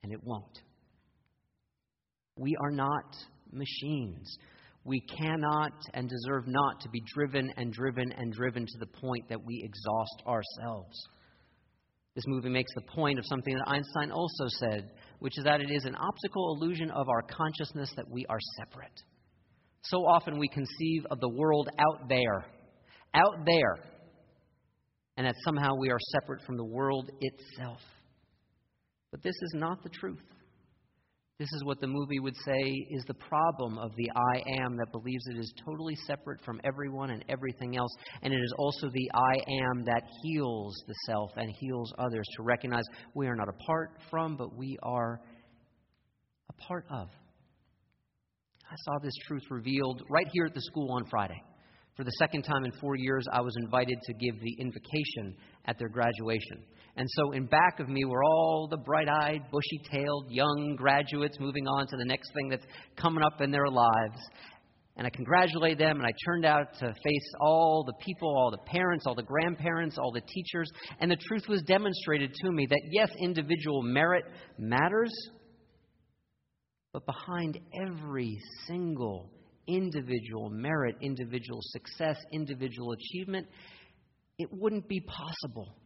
and 0.02 0.12
it 0.12 0.18
won't. 0.22 0.58
We 2.36 2.54
are 2.60 2.70
not 2.70 3.16
machines. 3.52 4.36
We 4.84 5.00
cannot 5.00 5.72
and 5.94 6.10
deserve 6.10 6.46
not 6.46 6.80
to 6.80 6.90
be 6.90 7.02
driven 7.14 7.50
and 7.56 7.72
driven 7.72 8.12
and 8.12 8.32
driven 8.32 8.66
to 8.66 8.78
the 8.78 8.86
point 8.86 9.28
that 9.30 9.42
we 9.42 9.62
exhaust 9.64 10.22
ourselves. 10.26 11.08
This 12.14 12.24
movie 12.26 12.50
makes 12.50 12.72
the 12.74 12.92
point 12.94 13.18
of 13.18 13.24
something 13.26 13.54
that 13.54 13.68
Einstein 13.68 14.10
also 14.10 14.46
said, 14.60 14.90
which 15.20 15.38
is 15.38 15.44
that 15.44 15.60
it 15.60 15.70
is 15.70 15.84
an 15.84 15.96
optical 15.96 16.56
illusion 16.56 16.90
of 16.90 17.08
our 17.08 17.22
consciousness 17.22 17.90
that 17.96 18.10
we 18.10 18.26
are 18.28 18.38
separate. 18.58 19.02
So 19.84 19.98
often 19.98 20.38
we 20.38 20.48
conceive 20.48 21.06
of 21.10 21.20
the 21.20 21.28
world 21.28 21.68
out 21.78 22.08
there 22.08 22.44
out 23.14 23.44
there, 23.46 23.78
and 25.16 25.26
that 25.26 25.34
somehow 25.44 25.74
we 25.78 25.90
are 25.90 25.98
separate 26.12 26.42
from 26.42 26.56
the 26.56 26.64
world 26.64 27.10
itself. 27.20 27.80
But 29.10 29.22
this 29.22 29.34
is 29.42 29.52
not 29.54 29.82
the 29.82 29.90
truth. 29.90 30.22
This 31.38 31.48
is 31.52 31.64
what 31.64 31.80
the 31.80 31.88
movie 31.88 32.20
would 32.20 32.36
say 32.46 32.70
is 32.90 33.04
the 33.06 33.14
problem 33.14 33.76
of 33.76 33.90
the 33.96 34.08
I 34.14 34.62
am 34.62 34.76
that 34.76 34.92
believes 34.92 35.26
it 35.26 35.36
is 35.36 35.52
totally 35.64 35.96
separate 36.06 36.40
from 36.44 36.60
everyone 36.62 37.10
and 37.10 37.24
everything 37.28 37.76
else. 37.76 37.90
And 38.22 38.32
it 38.32 38.36
is 38.38 38.54
also 38.56 38.88
the 38.88 39.10
I 39.12 39.34
am 39.64 39.84
that 39.84 40.04
heals 40.22 40.74
the 40.86 40.94
self 41.06 41.30
and 41.36 41.50
heals 41.58 41.92
others 41.98 42.26
to 42.36 42.44
recognize 42.44 42.84
we 43.14 43.26
are 43.26 43.34
not 43.34 43.48
apart 43.48 43.98
from, 44.10 44.36
but 44.36 44.56
we 44.56 44.78
are 44.84 45.20
a 46.50 46.52
part 46.62 46.86
of. 46.88 47.08
I 48.70 48.76
saw 48.84 48.98
this 49.02 49.14
truth 49.26 49.42
revealed 49.50 50.02
right 50.08 50.28
here 50.32 50.46
at 50.46 50.54
the 50.54 50.62
school 50.62 50.92
on 50.92 51.04
Friday. 51.10 51.42
For 51.96 52.02
the 52.02 52.10
second 52.18 52.42
time 52.42 52.64
in 52.64 52.72
four 52.80 52.96
years, 52.96 53.24
I 53.32 53.40
was 53.40 53.54
invited 53.62 53.96
to 54.02 54.14
give 54.14 54.34
the 54.40 54.56
invocation 54.58 55.36
at 55.66 55.78
their 55.78 55.88
graduation. 55.88 56.64
And 56.96 57.06
so, 57.10 57.32
in 57.32 57.46
back 57.46 57.78
of 57.78 57.88
me 57.88 58.04
were 58.04 58.24
all 58.24 58.66
the 58.68 58.76
bright 58.76 59.08
eyed, 59.08 59.42
bushy 59.52 59.80
tailed 59.90 60.26
young 60.28 60.74
graduates 60.76 61.38
moving 61.38 61.66
on 61.66 61.86
to 61.86 61.96
the 61.96 62.04
next 62.04 62.32
thing 62.34 62.48
that's 62.48 62.64
coming 62.96 63.22
up 63.22 63.40
in 63.40 63.52
their 63.52 63.68
lives. 63.68 64.20
And 64.96 65.06
I 65.06 65.10
congratulated 65.10 65.78
them, 65.78 65.98
and 65.98 66.06
I 66.06 66.12
turned 66.24 66.44
out 66.44 66.72
to 66.78 66.86
face 66.86 67.32
all 67.40 67.84
the 67.84 68.04
people, 68.04 68.28
all 68.28 68.50
the 68.50 68.70
parents, 68.70 69.06
all 69.06 69.14
the 69.14 69.24
grandparents, 69.24 69.98
all 69.98 70.12
the 70.12 70.20
teachers. 70.20 70.70
And 71.00 71.10
the 71.10 71.18
truth 71.28 71.44
was 71.48 71.62
demonstrated 71.62 72.32
to 72.32 72.52
me 72.52 72.66
that 72.70 72.82
yes, 72.90 73.10
individual 73.20 73.82
merit 73.82 74.24
matters, 74.58 75.12
but 76.92 77.04
behind 77.06 77.58
every 77.88 78.38
single 78.66 79.30
individual 79.66 80.50
merit, 80.50 80.96
individual 81.00 81.60
success, 81.62 82.16
individual 82.32 82.92
achievement, 82.92 83.46
it 84.38 84.48
wouldn't 84.52 84.88
be 84.88 85.00
possible 85.00 85.76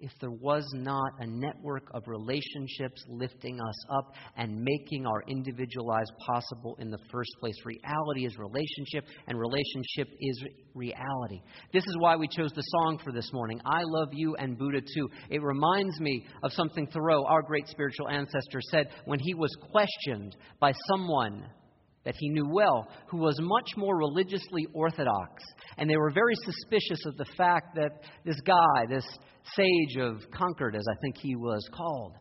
if 0.00 0.10
there 0.20 0.30
was 0.30 0.68
not 0.74 1.12
a 1.20 1.26
network 1.26 1.88
of 1.94 2.02
relationships 2.06 3.02
lifting 3.08 3.58
us 3.60 3.86
up 3.90 4.12
and 4.36 4.60
making 4.60 5.06
our 5.06 5.22
individualized 5.28 6.12
possible 6.26 6.76
in 6.80 6.90
the 6.90 6.98
first 7.10 7.30
place. 7.40 7.54
Reality 7.64 8.26
is 8.26 8.36
relationship, 8.36 9.04
and 9.28 9.38
relationship 9.38 10.08
is 10.20 10.44
reality. 10.74 11.40
This 11.72 11.84
is 11.84 11.96
why 11.98 12.16
we 12.16 12.28
chose 12.28 12.50
the 12.52 12.62
song 12.62 13.00
for 13.02 13.12
this 13.12 13.32
morning 13.32 13.60
I 13.64 13.82
Love 13.84 14.08
You 14.12 14.34
and 14.36 14.58
Buddha 14.58 14.80
Too. 14.80 15.08
It 15.30 15.42
reminds 15.42 15.98
me 16.00 16.26
of 16.42 16.52
something 16.52 16.86
Thoreau, 16.88 17.24
our 17.24 17.42
great 17.42 17.68
spiritual 17.68 18.08
ancestor, 18.08 18.60
said 18.70 18.90
when 19.04 19.20
he 19.20 19.34
was 19.34 19.56
questioned 19.70 20.36
by 20.60 20.72
someone 20.90 21.44
that 22.04 22.14
he 22.18 22.28
knew 22.28 22.48
well, 22.48 22.88
who 23.08 23.18
was 23.18 23.38
much 23.40 23.70
more 23.76 23.96
religiously 23.96 24.66
orthodox. 24.72 25.42
And 25.78 25.88
they 25.88 25.96
were 25.96 26.10
very 26.10 26.34
suspicious 26.44 27.04
of 27.06 27.16
the 27.16 27.26
fact 27.36 27.74
that 27.76 28.02
this 28.24 28.40
guy, 28.46 28.86
this 28.88 29.06
sage 29.54 29.96
of 29.98 30.30
Concord, 30.30 30.76
as 30.76 30.84
I 30.90 30.96
think 31.00 31.16
he 31.18 31.36
was 31.36 31.66
called, 31.74 32.14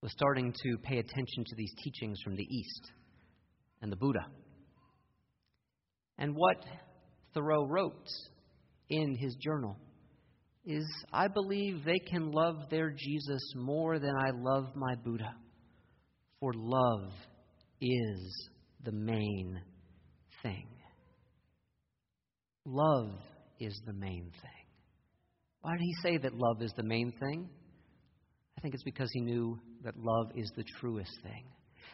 was 0.00 0.12
starting 0.12 0.52
to 0.52 0.78
pay 0.82 0.98
attention 0.98 1.44
to 1.46 1.56
these 1.56 1.72
teachings 1.84 2.18
from 2.24 2.34
the 2.34 2.42
East 2.42 2.90
and 3.80 3.92
the 3.92 3.96
Buddha. 3.96 4.26
And 6.18 6.34
what 6.34 6.64
Thoreau 7.34 7.66
wrote 7.66 8.08
in 8.88 9.16
his 9.16 9.34
journal 9.36 9.76
is 10.64 10.84
I 11.12 11.28
believe 11.28 11.84
they 11.84 11.98
can 11.98 12.30
love 12.30 12.70
their 12.70 12.90
Jesus 12.90 13.42
more 13.56 13.98
than 13.98 14.14
I 14.16 14.30
love 14.30 14.74
my 14.76 14.94
Buddha, 14.94 15.34
for 16.40 16.52
love 16.54 17.12
is 17.82 18.48
the 18.84 18.92
main 18.92 19.60
thing. 20.42 20.66
Love 22.64 23.10
is 23.58 23.78
the 23.86 23.92
main 23.92 24.30
thing. 24.40 24.66
Why 25.62 25.72
did 25.72 25.80
he 25.80 25.94
say 26.02 26.16
that 26.18 26.34
love 26.34 26.62
is 26.62 26.72
the 26.76 26.84
main 26.84 27.12
thing? 27.20 27.48
I 28.56 28.60
think 28.60 28.74
it's 28.74 28.84
because 28.84 29.10
he 29.12 29.20
knew 29.20 29.58
that 29.82 29.96
love 29.96 30.30
is 30.36 30.50
the 30.56 30.64
truest 30.78 31.10
thing. 31.22 31.44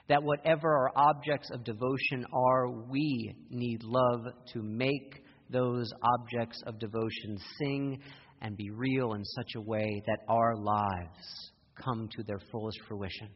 That 0.09 0.23
whatever 0.23 0.69
our 0.69 0.91
objects 0.95 1.51
of 1.51 1.65
devotion 1.65 2.27
are, 2.33 2.69
we 2.91 3.35
need 3.51 3.83
love 3.83 4.27
to 4.53 4.63
make 4.63 5.23
those 5.51 5.91
objects 6.03 6.63
of 6.67 6.79
devotion 6.79 7.39
sing 7.59 8.01
and 8.43 8.57
be 8.57 8.71
real 8.71 9.15
in 9.15 9.25
such 9.25 9.53
a 9.57 9.61
way 9.61 10.03
that 10.07 10.21
our 10.29 10.55
lives 10.57 11.51
come 11.83 12.09
to 12.17 12.23
their 12.25 12.41
fullest 12.51 12.79
fruition. 12.87 13.29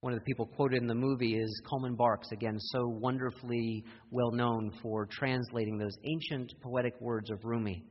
One 0.00 0.12
of 0.12 0.20
the 0.20 0.24
people 0.24 0.46
quoted 0.46 0.80
in 0.80 0.86
the 0.86 0.94
movie 0.94 1.34
is 1.34 1.62
Coleman 1.68 1.96
Barks, 1.96 2.30
again, 2.30 2.56
so 2.58 2.86
wonderfully 2.86 3.84
well 4.10 4.30
known 4.30 4.70
for 4.80 5.06
translating 5.10 5.76
those 5.76 5.96
ancient 6.04 6.52
poetic 6.62 6.94
words 7.00 7.30
of 7.30 7.44
Rumi. 7.44 7.84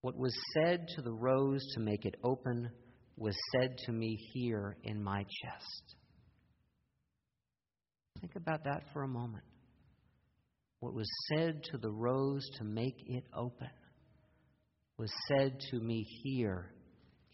What 0.00 0.16
was 0.16 0.34
said 0.54 0.88
to 0.94 1.02
the 1.02 1.12
rose 1.12 1.62
to 1.74 1.80
make 1.80 2.06
it 2.06 2.14
open 2.24 2.70
was 3.18 3.36
said 3.52 3.76
to 3.84 3.92
me 3.92 4.16
here 4.32 4.78
in 4.84 5.02
my 5.02 5.22
chest. 5.24 5.96
Think 8.20 8.36
about 8.36 8.64
that 8.64 8.84
for 8.94 9.02
a 9.02 9.08
moment. 9.08 9.44
What 10.80 10.94
was 10.94 11.08
said 11.28 11.62
to 11.72 11.78
the 11.78 11.90
rose 11.90 12.48
to 12.56 12.64
make 12.64 12.96
it 13.06 13.24
open 13.34 13.70
was 14.96 15.12
said 15.28 15.60
to 15.70 15.80
me 15.80 16.06
here 16.22 16.72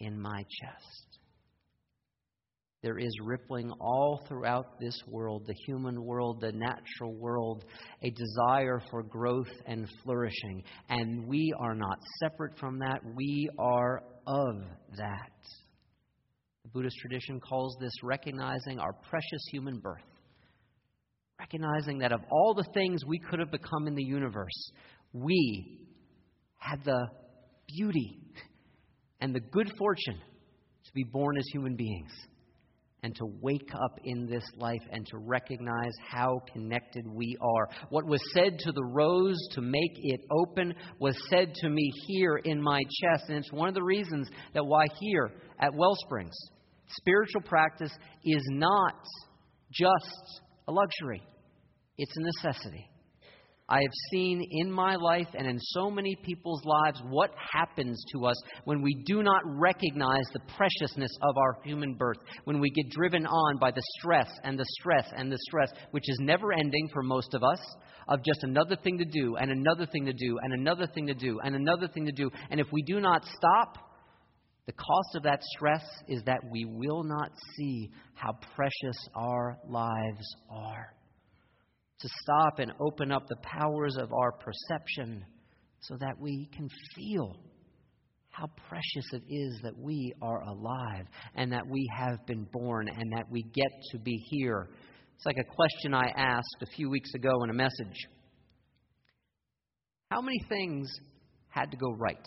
in 0.01 0.21
my 0.21 0.45
chest. 0.61 1.19
There 2.83 2.99
is 2.99 3.13
rippling 3.23 3.71
all 3.81 4.25
throughout 4.27 4.81
this 4.81 5.01
world, 5.07 5.45
the 5.47 5.55
human 5.67 6.05
world, 6.05 6.41
the 6.41 6.51
natural 6.51 7.15
world, 7.15 7.65
a 8.03 8.11
desire 8.11 8.83
for 8.91 9.05
growth 9.05 9.53
and 9.67 9.89
flourishing. 10.03 10.65
And 10.89 11.29
we 11.29 11.55
are 11.61 11.77
not 11.77 11.99
separate 12.19 12.59
from 12.59 12.81
that. 12.81 13.01
We 13.15 13.49
are 13.57 14.03
of 14.27 14.57
that. 14.97 15.31
The 16.65 16.71
Buddhist 16.71 16.97
tradition 17.01 17.39
calls 17.39 17.77
this 17.81 17.93
recognizing 18.03 18.81
our 18.81 18.93
precious 19.09 19.45
human 19.53 19.79
birth. 19.79 20.03
Recognizing 21.39 21.99
that 22.01 22.11
of 22.11 22.21
all 22.33 22.53
the 22.53 22.67
things 22.75 23.05
we 23.07 23.21
could 23.21 23.39
have 23.39 23.53
become 23.53 23.87
in 23.87 23.95
the 23.95 24.05
universe, 24.05 24.73
we 25.13 25.87
had 26.59 26.83
the 26.85 27.07
beauty 27.69 28.19
and 29.21 29.33
the 29.33 29.41
good 29.41 29.71
fortune 29.79 30.19
to 30.85 30.93
be 30.95 31.05
born 31.05 31.37
as 31.39 31.45
human 31.53 31.77
beings 31.77 32.11
and 33.03 33.15
to 33.17 33.27
wake 33.41 33.69
up 33.75 33.99
in 34.05 34.27
this 34.27 34.45
life 34.57 34.83
and 34.93 35.05
to 35.07 35.19
recognize 35.19 35.93
how 36.09 36.41
connected 36.53 37.05
we 37.07 37.37
are. 37.41 37.69
What 37.91 38.07
was 38.07 38.23
said 38.33 38.59
to 38.61 38.73
the 38.73 38.85
rose 38.85 39.39
to 39.53 39.61
make 39.61 39.93
it 39.97 40.21
open 40.31 40.75
was 41.01 41.17
said 41.29 41.53
to 41.55 41.69
me 41.69 41.91
here 42.07 42.37
in 42.37 42.63
my 42.63 42.81
chest. 42.81 43.25
And 43.29 43.39
it's 43.39 43.53
one 43.53 43.69
of 43.69 43.75
the 43.75 43.83
reasons 43.83 44.29
that 44.55 44.65
why 44.65 44.87
here 45.01 45.33
at 45.59 45.75
Wellsprings, 45.75 46.37
spiritual 46.89 47.43
practice 47.43 47.93
is 48.25 48.43
not 48.51 48.95
just 49.73 50.43
a 50.69 50.73
luxury, 50.73 51.23
it's 51.99 52.17
a 52.17 52.49
necessity. 52.49 52.89
I 53.73 53.81
have 53.81 53.93
seen 54.11 54.47
in 54.51 54.71
my 54.71 54.97
life 54.97 55.29
and 55.33 55.47
in 55.47 55.59
so 55.59 55.91
many 55.91 56.15
people's 56.15 56.63
lives 56.63 57.01
what 57.09 57.31
happens 57.55 58.05
to 58.13 58.27
us 58.27 58.37
when 58.65 58.83
we 58.83 59.03
do 59.07 59.23
not 59.23 59.41
recognize 59.47 60.27
the 60.35 60.41
preciousness 60.59 61.11
of 61.23 61.39
our 61.39 61.57
human 61.65 61.95
birth, 61.95 62.19
when 62.45 62.61
we 62.61 62.69
get 62.69 62.91
driven 62.91 63.25
on 63.25 63.59
by 63.59 63.71
the 63.71 63.83
stress 63.99 64.31
and 64.45 64.59
the 64.59 64.67
stress 64.79 65.09
and 65.17 65.33
the 65.33 65.39
stress, 65.49 65.71
which 65.93 66.05
is 66.07 66.19
never 66.21 66.53
ending 66.53 66.87
for 66.93 67.03
most 67.03 67.33
of 67.33 67.43
us, 67.43 67.61
of 68.09 68.23
just 68.23 68.43
another 68.43 68.77
thing 68.77 68.99
to 68.99 69.07
do 69.07 69.37
and 69.37 69.51
another 69.51 69.87
thing 69.87 70.05
to 70.05 70.13
do 70.13 70.39
and 70.43 70.53
another 70.53 70.87
thing 70.87 71.07
to 71.07 71.15
do 71.15 71.41
and 71.43 71.57
another 71.57 71.89
thing 71.89 72.05
to 72.05 72.13
do. 72.13 72.31
And 72.51 72.61
if 72.61 72.67
we 72.73 72.83
do 72.83 73.01
not 73.01 73.25
stop, 73.25 73.79
the 74.67 74.73
cost 74.73 75.17
of 75.17 75.23
that 75.23 75.43
stress 75.57 75.85
is 76.09 76.23
that 76.27 76.41
we 76.51 76.67
will 76.67 77.05
not 77.05 77.31
see 77.57 77.91
how 78.13 78.35
precious 78.55 79.09
our 79.15 79.57
lives 79.67 80.37
are 80.51 80.93
to 82.03 82.09
stop 82.23 82.59
and 82.59 82.73
open 82.81 83.13
up 83.13 83.27
the 83.29 83.37
powers 83.43 83.97
of 83.97 84.13
our 84.13 84.33
perception 84.33 85.25
so 85.81 85.97
that 85.99 86.15
we 86.21 86.49
can 86.55 86.69
feel 86.97 87.37
how 88.31 88.47
precious 88.69 89.05
it 89.13 89.23
is 89.29 89.61
that 89.63 89.79
we 89.79 90.13
are 90.23 90.43
alive 90.43 91.07
and 91.37 91.53
that 91.53 91.67
we 91.69 91.89
have 91.97 92.25
been 92.27 92.45
born 92.51 92.89
and 92.89 93.13
that 93.13 93.27
we 93.31 93.43
get 93.55 93.71
to 93.93 93.99
be 93.99 94.17
here. 94.31 94.71
It's 95.17 95.27
like 95.27 95.37
a 95.39 95.55
question 95.55 95.95
I 95.95 96.11
asked 96.17 96.57
a 96.63 96.67
few 96.75 96.91
weeks 96.91 97.13
ago 97.15 97.31
in 97.45 97.51
a 97.51 97.55
message. 97.55 98.07
How 100.11 100.21
many 100.21 100.39
things 100.49 100.91
had 101.49 101.71
to 101.71 101.77
go 101.77 101.93
right 101.99 102.27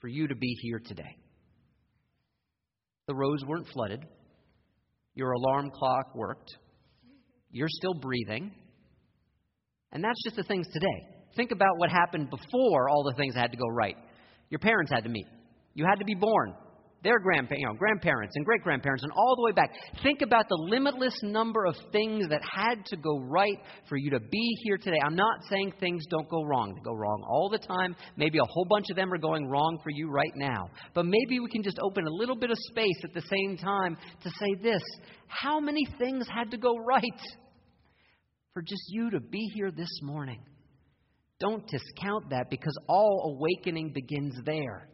for 0.00 0.08
you 0.08 0.26
to 0.28 0.34
be 0.34 0.56
here 0.62 0.80
today? 0.84 1.16
The 3.06 3.14
roads 3.14 3.44
weren't 3.46 3.68
flooded. 3.68 4.04
Your 5.14 5.32
alarm 5.32 5.70
clock 5.70 6.14
worked. 6.14 6.50
You're 7.50 7.68
still 7.68 7.94
breathing. 7.94 8.52
And 9.92 10.02
that's 10.02 10.22
just 10.24 10.36
the 10.36 10.44
things 10.44 10.66
today. 10.72 11.06
Think 11.36 11.50
about 11.52 11.78
what 11.78 11.90
happened 11.90 12.30
before 12.30 12.88
all 12.88 13.04
the 13.04 13.14
things 13.16 13.34
had 13.34 13.50
to 13.52 13.56
go 13.56 13.68
right. 13.68 13.96
Your 14.50 14.58
parents 14.58 14.90
had 14.92 15.04
to 15.04 15.10
meet. 15.10 15.26
You 15.74 15.84
had 15.86 15.98
to 16.00 16.04
be 16.04 16.14
born. 16.14 16.54
Their 17.02 17.18
grandpa- 17.18 17.54
you 17.56 17.66
know, 17.66 17.72
grandparents 17.72 18.34
and 18.36 18.44
great 18.44 18.62
grandparents, 18.62 19.04
and 19.04 19.12
all 19.12 19.34
the 19.34 19.42
way 19.42 19.52
back. 19.52 19.70
Think 20.02 20.20
about 20.20 20.50
the 20.50 20.56
limitless 20.56 21.14
number 21.22 21.64
of 21.64 21.74
things 21.92 22.28
that 22.28 22.42
had 22.44 22.84
to 22.86 22.96
go 22.98 23.20
right 23.20 23.58
for 23.88 23.96
you 23.96 24.10
to 24.10 24.20
be 24.20 24.58
here 24.64 24.76
today. 24.76 24.98
I'm 25.02 25.16
not 25.16 25.42
saying 25.48 25.72
things 25.80 26.04
don't 26.10 26.28
go 26.28 26.44
wrong. 26.44 26.74
They 26.74 26.82
go 26.82 26.94
wrong 26.94 27.24
all 27.26 27.48
the 27.48 27.58
time. 27.58 27.96
Maybe 28.18 28.36
a 28.36 28.44
whole 28.44 28.66
bunch 28.66 28.90
of 28.90 28.96
them 28.96 29.10
are 29.14 29.18
going 29.18 29.48
wrong 29.48 29.78
for 29.82 29.88
you 29.88 30.10
right 30.10 30.32
now. 30.36 30.68
But 30.92 31.06
maybe 31.06 31.40
we 31.40 31.48
can 31.48 31.62
just 31.62 31.78
open 31.78 32.06
a 32.06 32.10
little 32.10 32.36
bit 32.36 32.50
of 32.50 32.58
space 32.70 33.00
at 33.02 33.14
the 33.14 33.22
same 33.22 33.56
time 33.56 33.96
to 34.22 34.28
say 34.28 34.62
this 34.62 34.82
How 35.26 35.58
many 35.58 35.86
things 35.98 36.26
had 36.28 36.50
to 36.50 36.58
go 36.58 36.76
right? 36.76 37.20
For 38.54 38.62
just 38.62 38.82
you 38.88 39.10
to 39.10 39.20
be 39.20 39.50
here 39.54 39.70
this 39.70 40.00
morning. 40.02 40.40
Don't 41.38 41.66
discount 41.66 42.30
that 42.30 42.50
because 42.50 42.76
all 42.88 43.36
awakening 43.36 43.92
begins 43.92 44.34
there. 44.44 44.88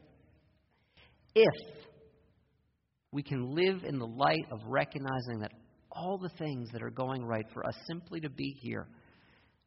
If 1.35 1.77
we 3.13 3.23
can 3.23 3.55
live 3.55 3.85
in 3.85 3.99
the 3.99 4.07
light 4.07 4.47
of 4.53 4.61
recognizing 4.67 5.41
that 5.41 5.53
all 5.91 6.19
the 6.19 6.31
things 6.39 6.69
that 6.73 6.83
are 6.83 6.91
going 6.91 7.25
right 7.25 7.47
for 7.53 7.67
us 7.67 7.75
simply 7.87 8.21
to 8.21 8.31
be 8.31 8.55
here, 8.61 8.87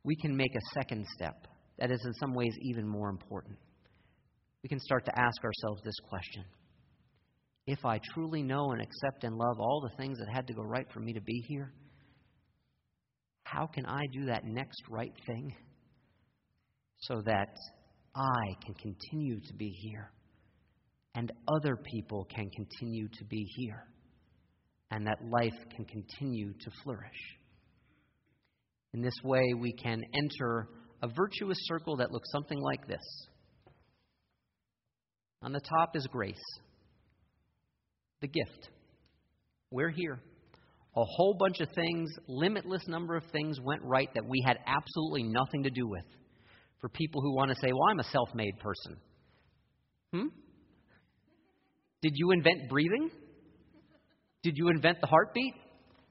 we 0.03 0.15
can 0.15 0.35
make 0.35 0.55
a 0.55 0.79
second 0.79 1.05
step 1.15 1.47
that 1.79 1.91
is, 1.91 2.01
in 2.05 2.13
some 2.13 2.33
ways, 2.33 2.53
even 2.61 2.87
more 2.87 3.09
important. 3.09 3.57
We 4.63 4.69
can 4.69 4.79
start 4.79 5.05
to 5.05 5.19
ask 5.19 5.43
ourselves 5.43 5.81
this 5.83 5.99
question 6.07 6.43
If 7.65 7.85
I 7.85 7.99
truly 8.13 8.43
know 8.43 8.71
and 8.71 8.81
accept 8.81 9.23
and 9.23 9.35
love 9.35 9.59
all 9.59 9.81
the 9.81 9.95
things 9.97 10.19
that 10.19 10.29
had 10.33 10.47
to 10.47 10.53
go 10.53 10.61
right 10.61 10.87
for 10.93 10.99
me 10.99 11.13
to 11.13 11.21
be 11.21 11.43
here, 11.47 11.73
how 13.51 13.65
can 13.67 13.85
I 13.85 14.05
do 14.11 14.25
that 14.25 14.45
next 14.45 14.81
right 14.89 15.13
thing 15.25 15.55
so 16.97 17.21
that 17.25 17.55
I 18.15 18.65
can 18.65 18.75
continue 18.75 19.39
to 19.39 19.53
be 19.53 19.69
here 19.69 20.11
and 21.15 21.31
other 21.47 21.75
people 21.75 22.25
can 22.25 22.49
continue 22.49 23.07
to 23.07 23.25
be 23.25 23.45
here 23.57 23.83
and 24.91 25.07
that 25.07 25.17
life 25.23 25.55
can 25.75 25.85
continue 25.85 26.53
to 26.53 26.71
flourish? 26.83 27.37
In 28.93 29.01
this 29.01 29.13
way, 29.23 29.53
we 29.57 29.73
can 29.73 30.03
enter 30.13 30.67
a 31.01 31.07
virtuous 31.07 31.57
circle 31.61 31.97
that 31.97 32.11
looks 32.11 32.29
something 32.31 32.59
like 32.59 32.87
this. 32.87 33.27
On 35.41 35.53
the 35.53 35.61
top 35.61 35.95
is 35.95 36.05
grace, 36.11 36.35
the 38.21 38.27
gift. 38.27 38.69
We're 39.71 39.91
here. 39.91 40.19
A 40.99 41.05
whole 41.05 41.33
bunch 41.39 41.61
of 41.61 41.69
things, 41.73 42.11
limitless 42.27 42.85
number 42.89 43.15
of 43.15 43.23
things 43.31 43.57
went 43.61 43.81
right 43.83 44.09
that 44.15 44.25
we 44.25 44.43
had 44.45 44.57
absolutely 44.67 45.23
nothing 45.23 45.63
to 45.63 45.69
do 45.69 45.87
with. 45.87 46.03
For 46.81 46.89
people 46.89 47.21
who 47.21 47.33
want 47.33 47.51
to 47.51 47.55
say, 47.61 47.71
well, 47.71 47.89
I'm 47.89 48.01
a 48.01 48.03
self 48.03 48.27
made 48.35 48.59
person. 48.59 48.97
Hmm? 50.11 50.27
Did 52.01 52.13
you 52.15 52.31
invent 52.31 52.69
breathing? 52.69 53.11
Did 54.43 54.55
you 54.57 54.67
invent 54.67 54.99
the 54.99 55.07
heartbeat? 55.07 55.53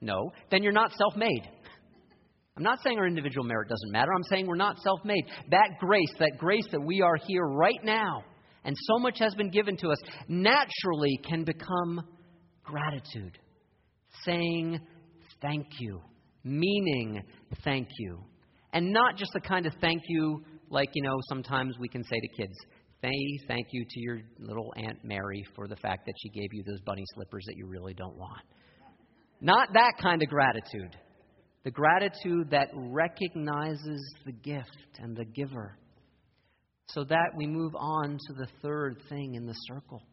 No. 0.01 0.31
Then 0.49 0.63
you're 0.63 0.71
not 0.71 0.91
self 0.93 1.15
made. 1.15 1.47
I'm 2.57 2.63
not 2.63 2.79
saying 2.83 2.97
our 2.97 3.07
individual 3.07 3.45
merit 3.45 3.69
doesn't 3.69 3.91
matter. 3.91 4.11
I'm 4.11 4.23
saying 4.23 4.47
we're 4.47 4.55
not 4.55 4.79
self 4.79 5.05
made. 5.05 5.23
That 5.51 5.69
grace, 5.79 6.13
that 6.17 6.31
grace 6.39 6.65
that 6.71 6.81
we 6.81 7.03
are 7.03 7.17
here 7.27 7.45
right 7.45 7.83
now, 7.83 8.23
and 8.65 8.75
so 8.87 8.97
much 8.97 9.19
has 9.19 9.35
been 9.35 9.51
given 9.51 9.77
to 9.77 9.89
us, 9.89 9.99
naturally 10.27 11.19
can 11.29 11.43
become 11.43 12.01
gratitude. 12.63 13.37
Saying 14.25 14.79
thank 15.41 15.67
you, 15.79 16.01
meaning 16.43 17.23
thank 17.63 17.87
you. 17.97 18.19
And 18.73 18.91
not 18.91 19.17
just 19.17 19.31
the 19.33 19.41
kind 19.41 19.65
of 19.65 19.73
thank 19.81 20.03
you 20.07 20.43
like, 20.69 20.89
you 20.93 21.01
know, 21.01 21.17
sometimes 21.29 21.77
we 21.79 21.87
can 21.87 22.03
say 22.03 22.19
to 22.19 22.41
kids, 22.41 22.55
Say 23.01 23.39
thank 23.47 23.67
you 23.71 23.85
to 23.89 23.99
your 24.01 24.19
little 24.39 24.73
Aunt 24.75 24.99
Mary 25.05 25.45
for 25.55 25.69
the 25.69 25.77
fact 25.77 26.05
that 26.05 26.15
she 26.21 26.29
gave 26.29 26.49
you 26.51 26.63
those 26.63 26.81
bunny 26.81 27.05
slippers 27.15 27.45
that 27.47 27.55
you 27.55 27.65
really 27.65 27.93
don't 27.93 28.17
want. 28.17 28.41
Not 29.39 29.69
that 29.73 29.93
kind 30.01 30.21
of 30.21 30.27
gratitude. 30.27 30.97
The 31.63 31.71
gratitude 31.71 32.49
that 32.51 32.67
recognizes 32.73 34.13
the 34.25 34.33
gift 34.33 34.99
and 34.99 35.15
the 35.15 35.23
giver. 35.23 35.77
So 36.87 37.05
that 37.05 37.29
we 37.37 37.47
move 37.47 37.73
on 37.75 38.17
to 38.27 38.33
the 38.33 38.47
third 38.61 39.01
thing 39.07 39.35
in 39.35 39.45
the 39.45 39.55
circle 39.67 40.03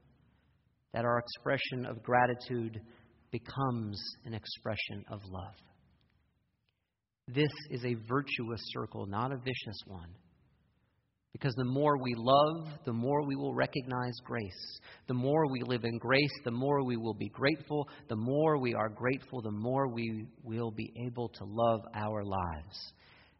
that 0.92 1.04
our 1.04 1.18
expression 1.18 1.86
of 1.86 2.02
gratitude 2.02 2.80
becomes 3.30 4.00
an 4.24 4.34
expression 4.34 5.04
of 5.10 5.20
love. 5.30 5.54
This 7.28 7.52
is 7.70 7.84
a 7.84 7.94
virtuous 8.08 8.60
circle, 8.72 9.06
not 9.06 9.32
a 9.32 9.36
vicious 9.36 9.80
one. 9.86 10.10
Because 11.32 11.54
the 11.56 11.64
more 11.64 11.98
we 11.98 12.14
love, 12.16 12.66
the 12.86 12.92
more 12.94 13.26
we 13.26 13.36
will 13.36 13.52
recognize 13.52 14.14
grace. 14.24 14.80
The 15.06 15.14
more 15.14 15.50
we 15.52 15.60
live 15.66 15.84
in 15.84 15.98
grace, 15.98 16.32
the 16.44 16.50
more 16.50 16.82
we 16.82 16.96
will 16.96 17.14
be 17.14 17.28
grateful. 17.28 17.86
The 18.08 18.16
more 18.16 18.58
we 18.58 18.74
are 18.74 18.88
grateful, 18.88 19.42
the 19.42 19.50
more 19.50 19.86
we 19.92 20.26
will 20.42 20.70
be 20.70 20.90
able 21.06 21.28
to 21.28 21.44
love 21.44 21.80
our 21.94 22.24
lives. 22.24 22.92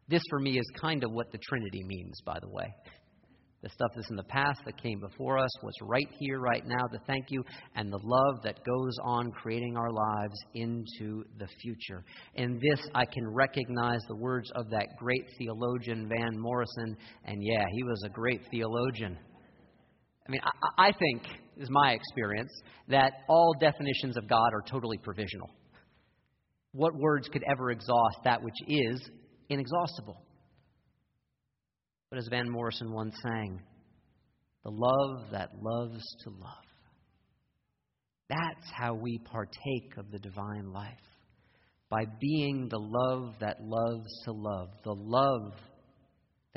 This, 0.07 0.21
for 0.29 0.39
me, 0.39 0.59
is 0.59 0.71
kind 0.79 1.03
of 1.03 1.11
what 1.11 1.31
the 1.31 1.39
Trinity 1.39 1.83
means, 1.83 2.21
by 2.23 2.37
the 2.39 2.49
way. 2.49 2.71
The 3.67 3.73
stuff 3.73 3.91
that's 3.97 4.09
in 4.09 4.15
the 4.15 4.23
past 4.23 4.61
that 4.63 4.81
came 4.81 5.01
before 5.01 5.37
us, 5.37 5.49
what's 5.59 5.75
right 5.81 6.07
here, 6.19 6.39
right 6.39 6.65
now, 6.65 6.87
the 6.89 6.99
thank 7.05 7.25
you, 7.27 7.43
and 7.75 7.91
the 7.91 7.99
love 8.01 8.41
that 8.43 8.63
goes 8.63 8.93
on 9.03 9.29
creating 9.31 9.75
our 9.75 9.91
lives 9.91 10.37
into 10.53 11.25
the 11.37 11.47
future. 11.61 12.01
In 12.35 12.61
this, 12.61 12.79
I 12.95 13.03
can 13.03 13.27
recognize 13.27 13.99
the 14.07 14.15
words 14.15 14.49
of 14.55 14.69
that 14.69 14.87
great 14.97 15.25
theologian, 15.37 16.07
Van 16.07 16.39
Morrison, 16.39 16.95
and 17.25 17.43
yeah, 17.43 17.65
he 17.73 17.83
was 17.83 18.01
a 18.05 18.09
great 18.09 18.39
theologian. 18.49 19.17
I 20.25 20.31
mean, 20.31 20.39
I, 20.77 20.87
I 20.87 20.91
think, 20.93 21.23
is 21.57 21.67
my 21.69 21.91
experience, 21.91 22.53
that 22.87 23.11
all 23.27 23.53
definitions 23.59 24.15
of 24.15 24.29
God 24.29 24.47
are 24.53 24.63
totally 24.65 24.97
provisional. 24.97 25.49
What 26.71 26.95
words 26.95 27.27
could 27.27 27.43
ever 27.43 27.71
exhaust 27.71 28.19
that 28.23 28.41
which 28.41 28.55
is 28.65 29.09
inexhaustible? 29.49 30.21
But 32.09 32.19
as 32.19 32.27
Van 32.29 32.49
Morrison 32.49 32.91
once 32.91 33.15
sang, 33.21 33.61
the 34.63 34.71
love 34.71 35.31
that 35.31 35.49
loves 35.61 36.03
to 36.23 36.29
love. 36.29 36.67
That's 38.29 38.71
how 38.73 38.93
we 38.93 39.19
partake 39.19 39.97
of 39.97 40.11
the 40.11 40.19
divine 40.19 40.71
life. 40.71 40.93
By 41.89 42.05
being 42.19 42.67
the 42.69 42.79
love 42.79 43.35
that 43.39 43.57
loves 43.61 44.07
to 44.25 44.31
love, 44.33 44.69
the 44.83 44.95
love 44.95 45.53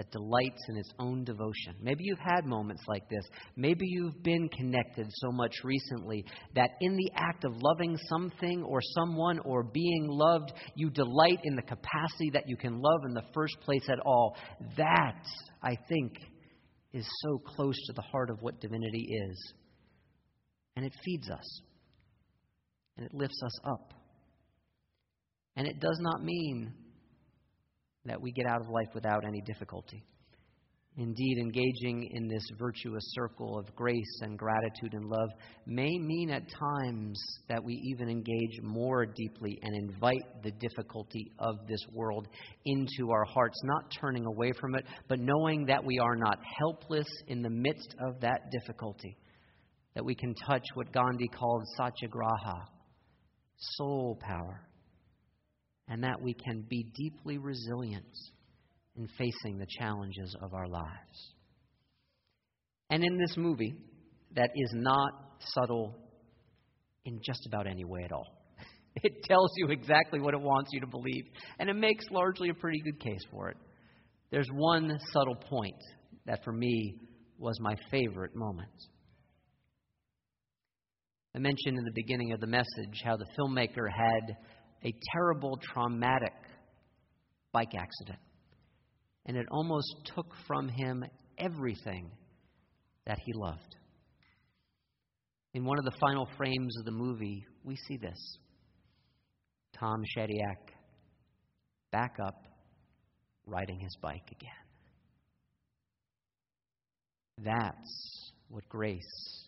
that 0.00 0.10
delights 0.12 0.62
in 0.70 0.78
its 0.78 0.90
own 0.98 1.24
devotion. 1.24 1.74
Maybe 1.82 2.04
you've 2.04 2.18
had 2.18 2.46
moments 2.46 2.82
like 2.88 3.06
this. 3.10 3.22
Maybe 3.54 3.84
you've 3.86 4.22
been 4.22 4.48
connected 4.48 5.06
so 5.10 5.30
much 5.30 5.52
recently 5.62 6.24
that 6.54 6.70
in 6.80 6.96
the 6.96 7.10
act 7.14 7.44
of 7.44 7.52
loving 7.60 7.98
something 8.08 8.62
or 8.62 8.80
someone 8.94 9.40
or 9.40 9.62
being 9.62 10.06
loved, 10.08 10.54
you 10.74 10.88
delight 10.88 11.40
in 11.44 11.54
the 11.54 11.60
capacity 11.60 12.30
that 12.32 12.44
you 12.46 12.56
can 12.56 12.80
love 12.80 13.00
in 13.04 13.12
the 13.12 13.26
first 13.34 13.60
place 13.60 13.86
at 13.90 13.98
all. 14.06 14.38
That, 14.78 15.22
I 15.62 15.76
think, 15.90 16.14
is 16.94 17.06
so 17.20 17.36
close 17.54 17.76
to 17.88 17.92
the 17.92 18.00
heart 18.00 18.30
of 18.30 18.38
what 18.40 18.58
divinity 18.58 19.06
is. 19.28 19.52
And 20.76 20.86
it 20.86 20.94
feeds 21.04 21.28
us, 21.28 21.60
and 22.96 23.04
it 23.04 23.12
lifts 23.12 23.42
us 23.44 23.60
up. 23.70 23.92
And 25.56 25.66
it 25.66 25.78
does 25.78 25.98
not 26.00 26.24
mean 26.24 26.72
that 28.06 28.20
we 28.20 28.32
get 28.32 28.46
out 28.46 28.60
of 28.60 28.68
life 28.68 28.88
without 28.94 29.24
any 29.26 29.40
difficulty. 29.42 30.04
Indeed, 30.96 31.38
engaging 31.38 32.10
in 32.12 32.26
this 32.26 32.42
virtuous 32.58 33.02
circle 33.14 33.56
of 33.58 33.74
grace 33.76 34.20
and 34.22 34.36
gratitude 34.36 34.92
and 34.92 35.06
love 35.06 35.30
may 35.64 35.98
mean 35.98 36.30
at 36.30 36.42
times 36.50 37.18
that 37.48 37.62
we 37.62 37.74
even 37.84 38.08
engage 38.08 38.60
more 38.60 39.06
deeply 39.06 39.58
and 39.62 39.74
invite 39.74 40.42
the 40.42 40.50
difficulty 40.50 41.30
of 41.38 41.54
this 41.68 41.80
world 41.92 42.26
into 42.66 43.12
our 43.12 43.24
hearts, 43.24 43.56
not 43.64 43.90
turning 44.00 44.26
away 44.26 44.52
from 44.60 44.74
it, 44.74 44.84
but 45.08 45.20
knowing 45.20 45.64
that 45.66 45.84
we 45.84 45.98
are 46.00 46.16
not 46.16 46.38
helpless 46.58 47.08
in 47.28 47.40
the 47.40 47.50
midst 47.50 47.94
of 48.06 48.20
that 48.20 48.50
difficulty, 48.50 49.16
that 49.94 50.04
we 50.04 50.14
can 50.16 50.34
touch 50.46 50.64
what 50.74 50.92
Gandhi 50.92 51.28
called 51.28 51.62
satyagraha, 51.78 52.68
soul 53.56 54.18
power 54.20 54.66
and 55.90 56.04
that 56.04 56.22
we 56.22 56.32
can 56.32 56.64
be 56.70 56.84
deeply 56.94 57.36
resilient 57.36 58.06
in 58.96 59.08
facing 59.18 59.58
the 59.58 59.66
challenges 59.78 60.34
of 60.40 60.54
our 60.54 60.68
lives. 60.68 61.34
And 62.90 63.04
in 63.04 63.18
this 63.18 63.36
movie, 63.36 63.74
that 64.36 64.50
is 64.54 64.70
not 64.72 65.12
subtle 65.40 65.96
in 67.04 67.20
just 67.24 67.44
about 67.46 67.66
any 67.66 67.84
way 67.84 68.04
at 68.04 68.12
all. 68.12 68.26
It 69.04 69.22
tells 69.22 69.52
you 69.56 69.68
exactly 69.68 70.18
what 70.18 70.34
it 70.34 70.40
wants 70.40 70.70
you 70.72 70.80
to 70.80 70.86
believe, 70.86 71.24
and 71.60 71.70
it 71.70 71.76
makes 71.76 72.04
largely 72.10 72.48
a 72.48 72.54
pretty 72.54 72.80
good 72.80 72.98
case 72.98 73.24
for 73.30 73.48
it. 73.48 73.56
There's 74.32 74.48
one 74.52 74.98
subtle 75.12 75.36
point 75.36 75.80
that 76.26 76.42
for 76.42 76.52
me 76.52 76.96
was 77.38 77.56
my 77.60 77.76
favorite 77.92 78.34
moment. 78.34 78.68
I 81.36 81.38
mentioned 81.38 81.78
in 81.78 81.84
the 81.84 81.92
beginning 81.94 82.32
of 82.32 82.40
the 82.40 82.48
message 82.48 83.00
how 83.04 83.16
the 83.16 83.26
filmmaker 83.38 83.88
had 83.88 84.36
a 84.84 84.94
terrible, 85.12 85.58
traumatic 85.72 86.34
bike 87.52 87.74
accident. 87.76 88.18
And 89.26 89.36
it 89.36 89.46
almost 89.50 89.94
took 90.14 90.32
from 90.46 90.68
him 90.68 91.04
everything 91.38 92.10
that 93.06 93.18
he 93.24 93.32
loved. 93.34 93.76
In 95.52 95.64
one 95.64 95.78
of 95.78 95.84
the 95.84 95.98
final 96.00 96.28
frames 96.36 96.76
of 96.78 96.84
the 96.84 96.92
movie, 96.92 97.44
we 97.64 97.76
see 97.88 97.96
this 97.96 98.38
Tom 99.78 100.02
Shadyac 100.16 100.74
back 101.90 102.16
up, 102.24 102.44
riding 103.46 103.80
his 103.80 103.96
bike 104.00 104.30
again. 104.30 104.50
That's 107.38 108.32
what 108.48 108.68
grace 108.68 109.46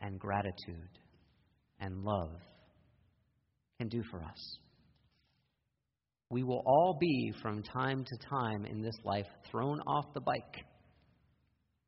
and 0.00 0.18
gratitude 0.18 0.98
and 1.80 2.02
love 2.02 2.40
can 3.78 3.88
do 3.88 4.02
for 4.10 4.22
us. 4.22 4.58
We 6.30 6.42
will 6.42 6.62
all 6.66 6.98
be, 7.00 7.32
from 7.40 7.62
time 7.62 8.04
to 8.04 8.28
time 8.28 8.66
in 8.66 8.82
this 8.82 8.96
life, 9.04 9.26
thrown 9.50 9.80
off 9.86 10.12
the 10.12 10.20
bike. 10.20 10.64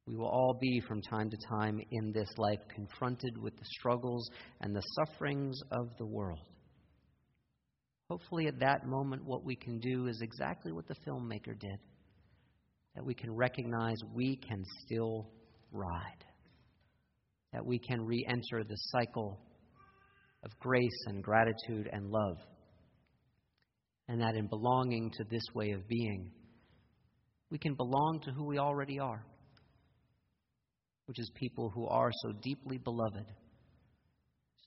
We 0.07 0.17
will 0.17 0.29
all 0.29 0.57
be, 0.59 0.81
from 0.87 1.03
time 1.03 1.29
to 1.29 1.37
time 1.49 1.79
in 1.91 2.13
this 2.13 2.29
life, 2.39 2.61
confronted 2.75 3.37
with 3.37 3.55
the 3.57 3.67
struggles 3.79 4.29
and 4.61 4.75
the 4.75 4.83
sufferings 4.97 5.61
of 5.73 5.89
the 5.99 6.07
world. 6.07 6.47
Hopefully, 8.09 8.47
at 8.47 8.59
that 8.61 8.87
moment, 8.87 9.25
what 9.25 9.45
we 9.45 9.57
can 9.57 9.79
do 9.79 10.07
is 10.07 10.21
exactly 10.23 10.73
what 10.73 10.89
the 10.89 10.97
filmmaker 11.07 11.59
did 11.59 11.79
that 12.97 13.05
we 13.05 13.15
can 13.15 13.35
recognize 13.35 13.97
we 14.13 14.37
can 14.37 14.65
still 14.85 15.31
ride, 15.71 16.25
that 17.53 17.65
we 17.65 17.79
can 17.79 18.05
re 18.05 18.27
enter 18.29 18.65
the 18.65 18.77
cycle 18.77 19.39
of 20.45 20.59
grace 20.59 21.05
and 21.07 21.23
gratitude 21.23 21.89
and 21.93 22.11
love. 22.11 22.39
And 24.09 24.21
that 24.21 24.35
in 24.35 24.47
belonging 24.49 25.11
to 25.19 25.25
this 25.31 25.43
way 25.55 25.71
of 25.71 25.87
being, 25.87 26.31
we 27.51 27.59
can 27.59 27.75
belong 27.75 28.21
to 28.25 28.33
who 28.33 28.45
we 28.45 28.59
already 28.59 28.99
are, 28.99 29.25
which 31.07 31.19
is 31.19 31.31
people 31.35 31.71
who 31.75 31.87
are 31.87 32.11
so 32.23 32.33
deeply 32.43 32.79
beloved, 32.79 33.27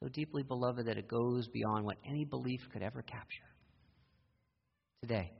so 0.02 0.10
deeply 0.10 0.44
beloved 0.44 0.86
that 0.86 0.98
it 0.98 1.08
goes 1.08 1.48
beyond 1.54 1.86
what 1.86 1.98
any 2.10 2.26
belief 2.26 2.60
could 2.72 2.84
ever 2.84 3.02
capture. 3.02 3.50
Today, 5.02 5.32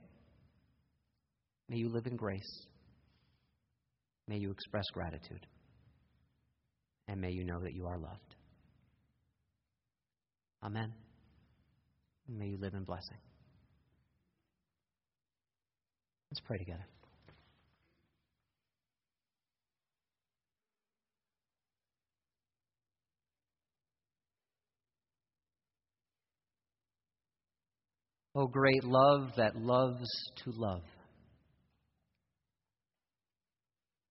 may 1.68 1.76
you 1.76 1.88
live 1.88 2.06
in 2.06 2.16
grace. 2.16 2.66
May 4.26 4.38
you 4.38 4.50
express 4.50 4.84
gratitude. 4.92 5.46
and 7.08 7.20
may 7.20 7.30
you 7.30 7.44
know 7.44 7.60
that 7.60 7.74
you 7.74 7.86
are 7.86 7.98
loved. 7.98 8.33
Amen. 10.64 10.92
May 12.26 12.46
you 12.46 12.56
live 12.58 12.72
in 12.74 12.84
blessing. 12.84 13.18
Let's 16.30 16.40
pray 16.40 16.58
together. 16.58 16.86
O 28.36 28.46
great 28.48 28.82
love 28.82 29.30
that 29.36 29.54
loves 29.54 30.08
to 30.44 30.50
love. 30.56 30.82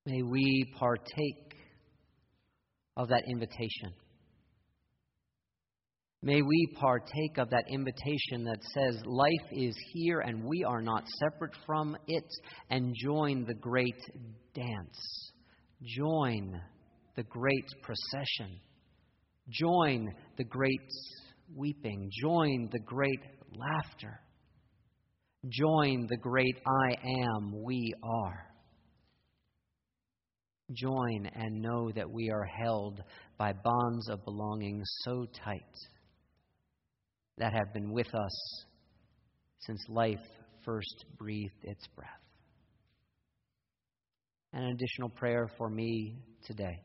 May 0.06 0.22
we 0.22 0.72
partake 0.78 1.56
of 2.96 3.10
that 3.10 3.24
invitation. 3.28 3.94
May 6.26 6.42
we 6.42 6.68
partake 6.80 7.38
of 7.38 7.50
that 7.50 7.66
invitation 7.68 8.46
that 8.46 8.64
says 8.74 8.98
life 9.06 9.52
is 9.52 9.76
here 9.92 10.22
and 10.22 10.46
we 10.46 10.64
are 10.64 10.82
not 10.82 11.04
separate 11.20 11.52
from 11.66 11.98
it, 12.08 12.24
and 12.70 12.96
join 12.96 13.44
the 13.44 13.56
great 13.56 14.00
dance. 14.54 15.32
Join 15.84 16.62
the 17.18 17.24
great 17.24 17.66
procession. 17.82 18.58
Join 19.50 20.14
the 20.38 20.46
great 20.46 20.80
weeping. 21.54 22.10
Join 22.22 22.70
the 22.72 22.80
great 22.80 23.20
laughter. 23.52 24.22
Join 25.50 26.08
the 26.08 26.18
great 26.22 26.58
I 26.66 26.96
am 27.36 27.62
we 27.66 27.94
are. 28.02 28.46
Join 30.72 31.30
and 31.36 31.62
know 31.62 31.92
that 31.92 32.10
we 32.10 32.32
are 32.32 32.46
held 32.46 33.04
by 33.38 33.52
bonds 33.52 34.08
of 34.08 34.24
belonging 34.24 34.82
so 35.04 35.26
tight 35.44 35.60
that 37.38 37.54
have 37.54 37.74
been 37.74 37.92
with 37.92 38.14
us 38.14 38.66
since 39.60 39.84
life 39.90 40.20
first 40.66 41.06
breathed 41.18 41.64
its 41.64 41.86
breath. 41.96 42.10
An 44.54 44.66
additional 44.66 45.10
prayer 45.10 45.50
for 45.58 45.70
me 45.70 46.18
today 46.46 46.82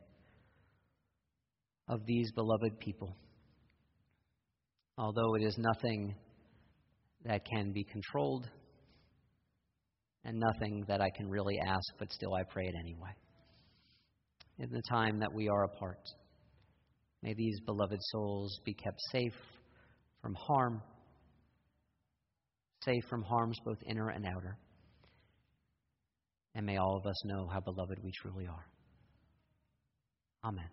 of 1.89 2.01
these 2.07 2.33
beloved 2.33 2.79
people. 2.79 3.15
Although 4.97 5.35
it 5.35 5.43
is 5.43 5.57
nothing 5.59 6.15
that 7.25 7.45
can 7.45 7.73
be 7.73 7.85
controlled 7.85 8.49
and 10.25 10.39
nothing 10.39 10.85
that 10.89 11.01
I 11.01 11.11
can 11.17 11.29
really 11.29 11.59
ask, 11.65 11.87
but 11.99 12.11
still 12.13 12.35
I 12.35 12.43
pray 12.43 12.65
it 12.65 12.75
anyway. 12.79 13.15
In 14.59 14.71
the 14.71 14.83
time 14.91 15.21
that 15.21 15.33
we 15.33 15.49
are 15.49 15.65
apart, 15.65 16.03
may 17.23 17.35
these 17.35 17.61
beloved 17.65 17.99
souls 18.01 18.59
be 18.65 18.75
kept 18.75 18.99
safe 19.13 19.35
from 20.23 20.35
harm, 20.35 20.83
safe 22.85 23.05
from 23.09 23.23
harms 23.23 23.59
both 23.65 23.79
inner 23.87 24.11
and 24.11 24.27
outer. 24.27 24.57
And 26.55 26.67
may 26.67 26.77
all 26.77 26.97
of 26.97 27.07
us 27.07 27.25
know 27.25 27.49
how 27.53 27.61
beloved 27.61 27.99
we 28.03 28.11
truly 28.21 28.47
are. 28.47 28.67
Amen. 30.45 30.71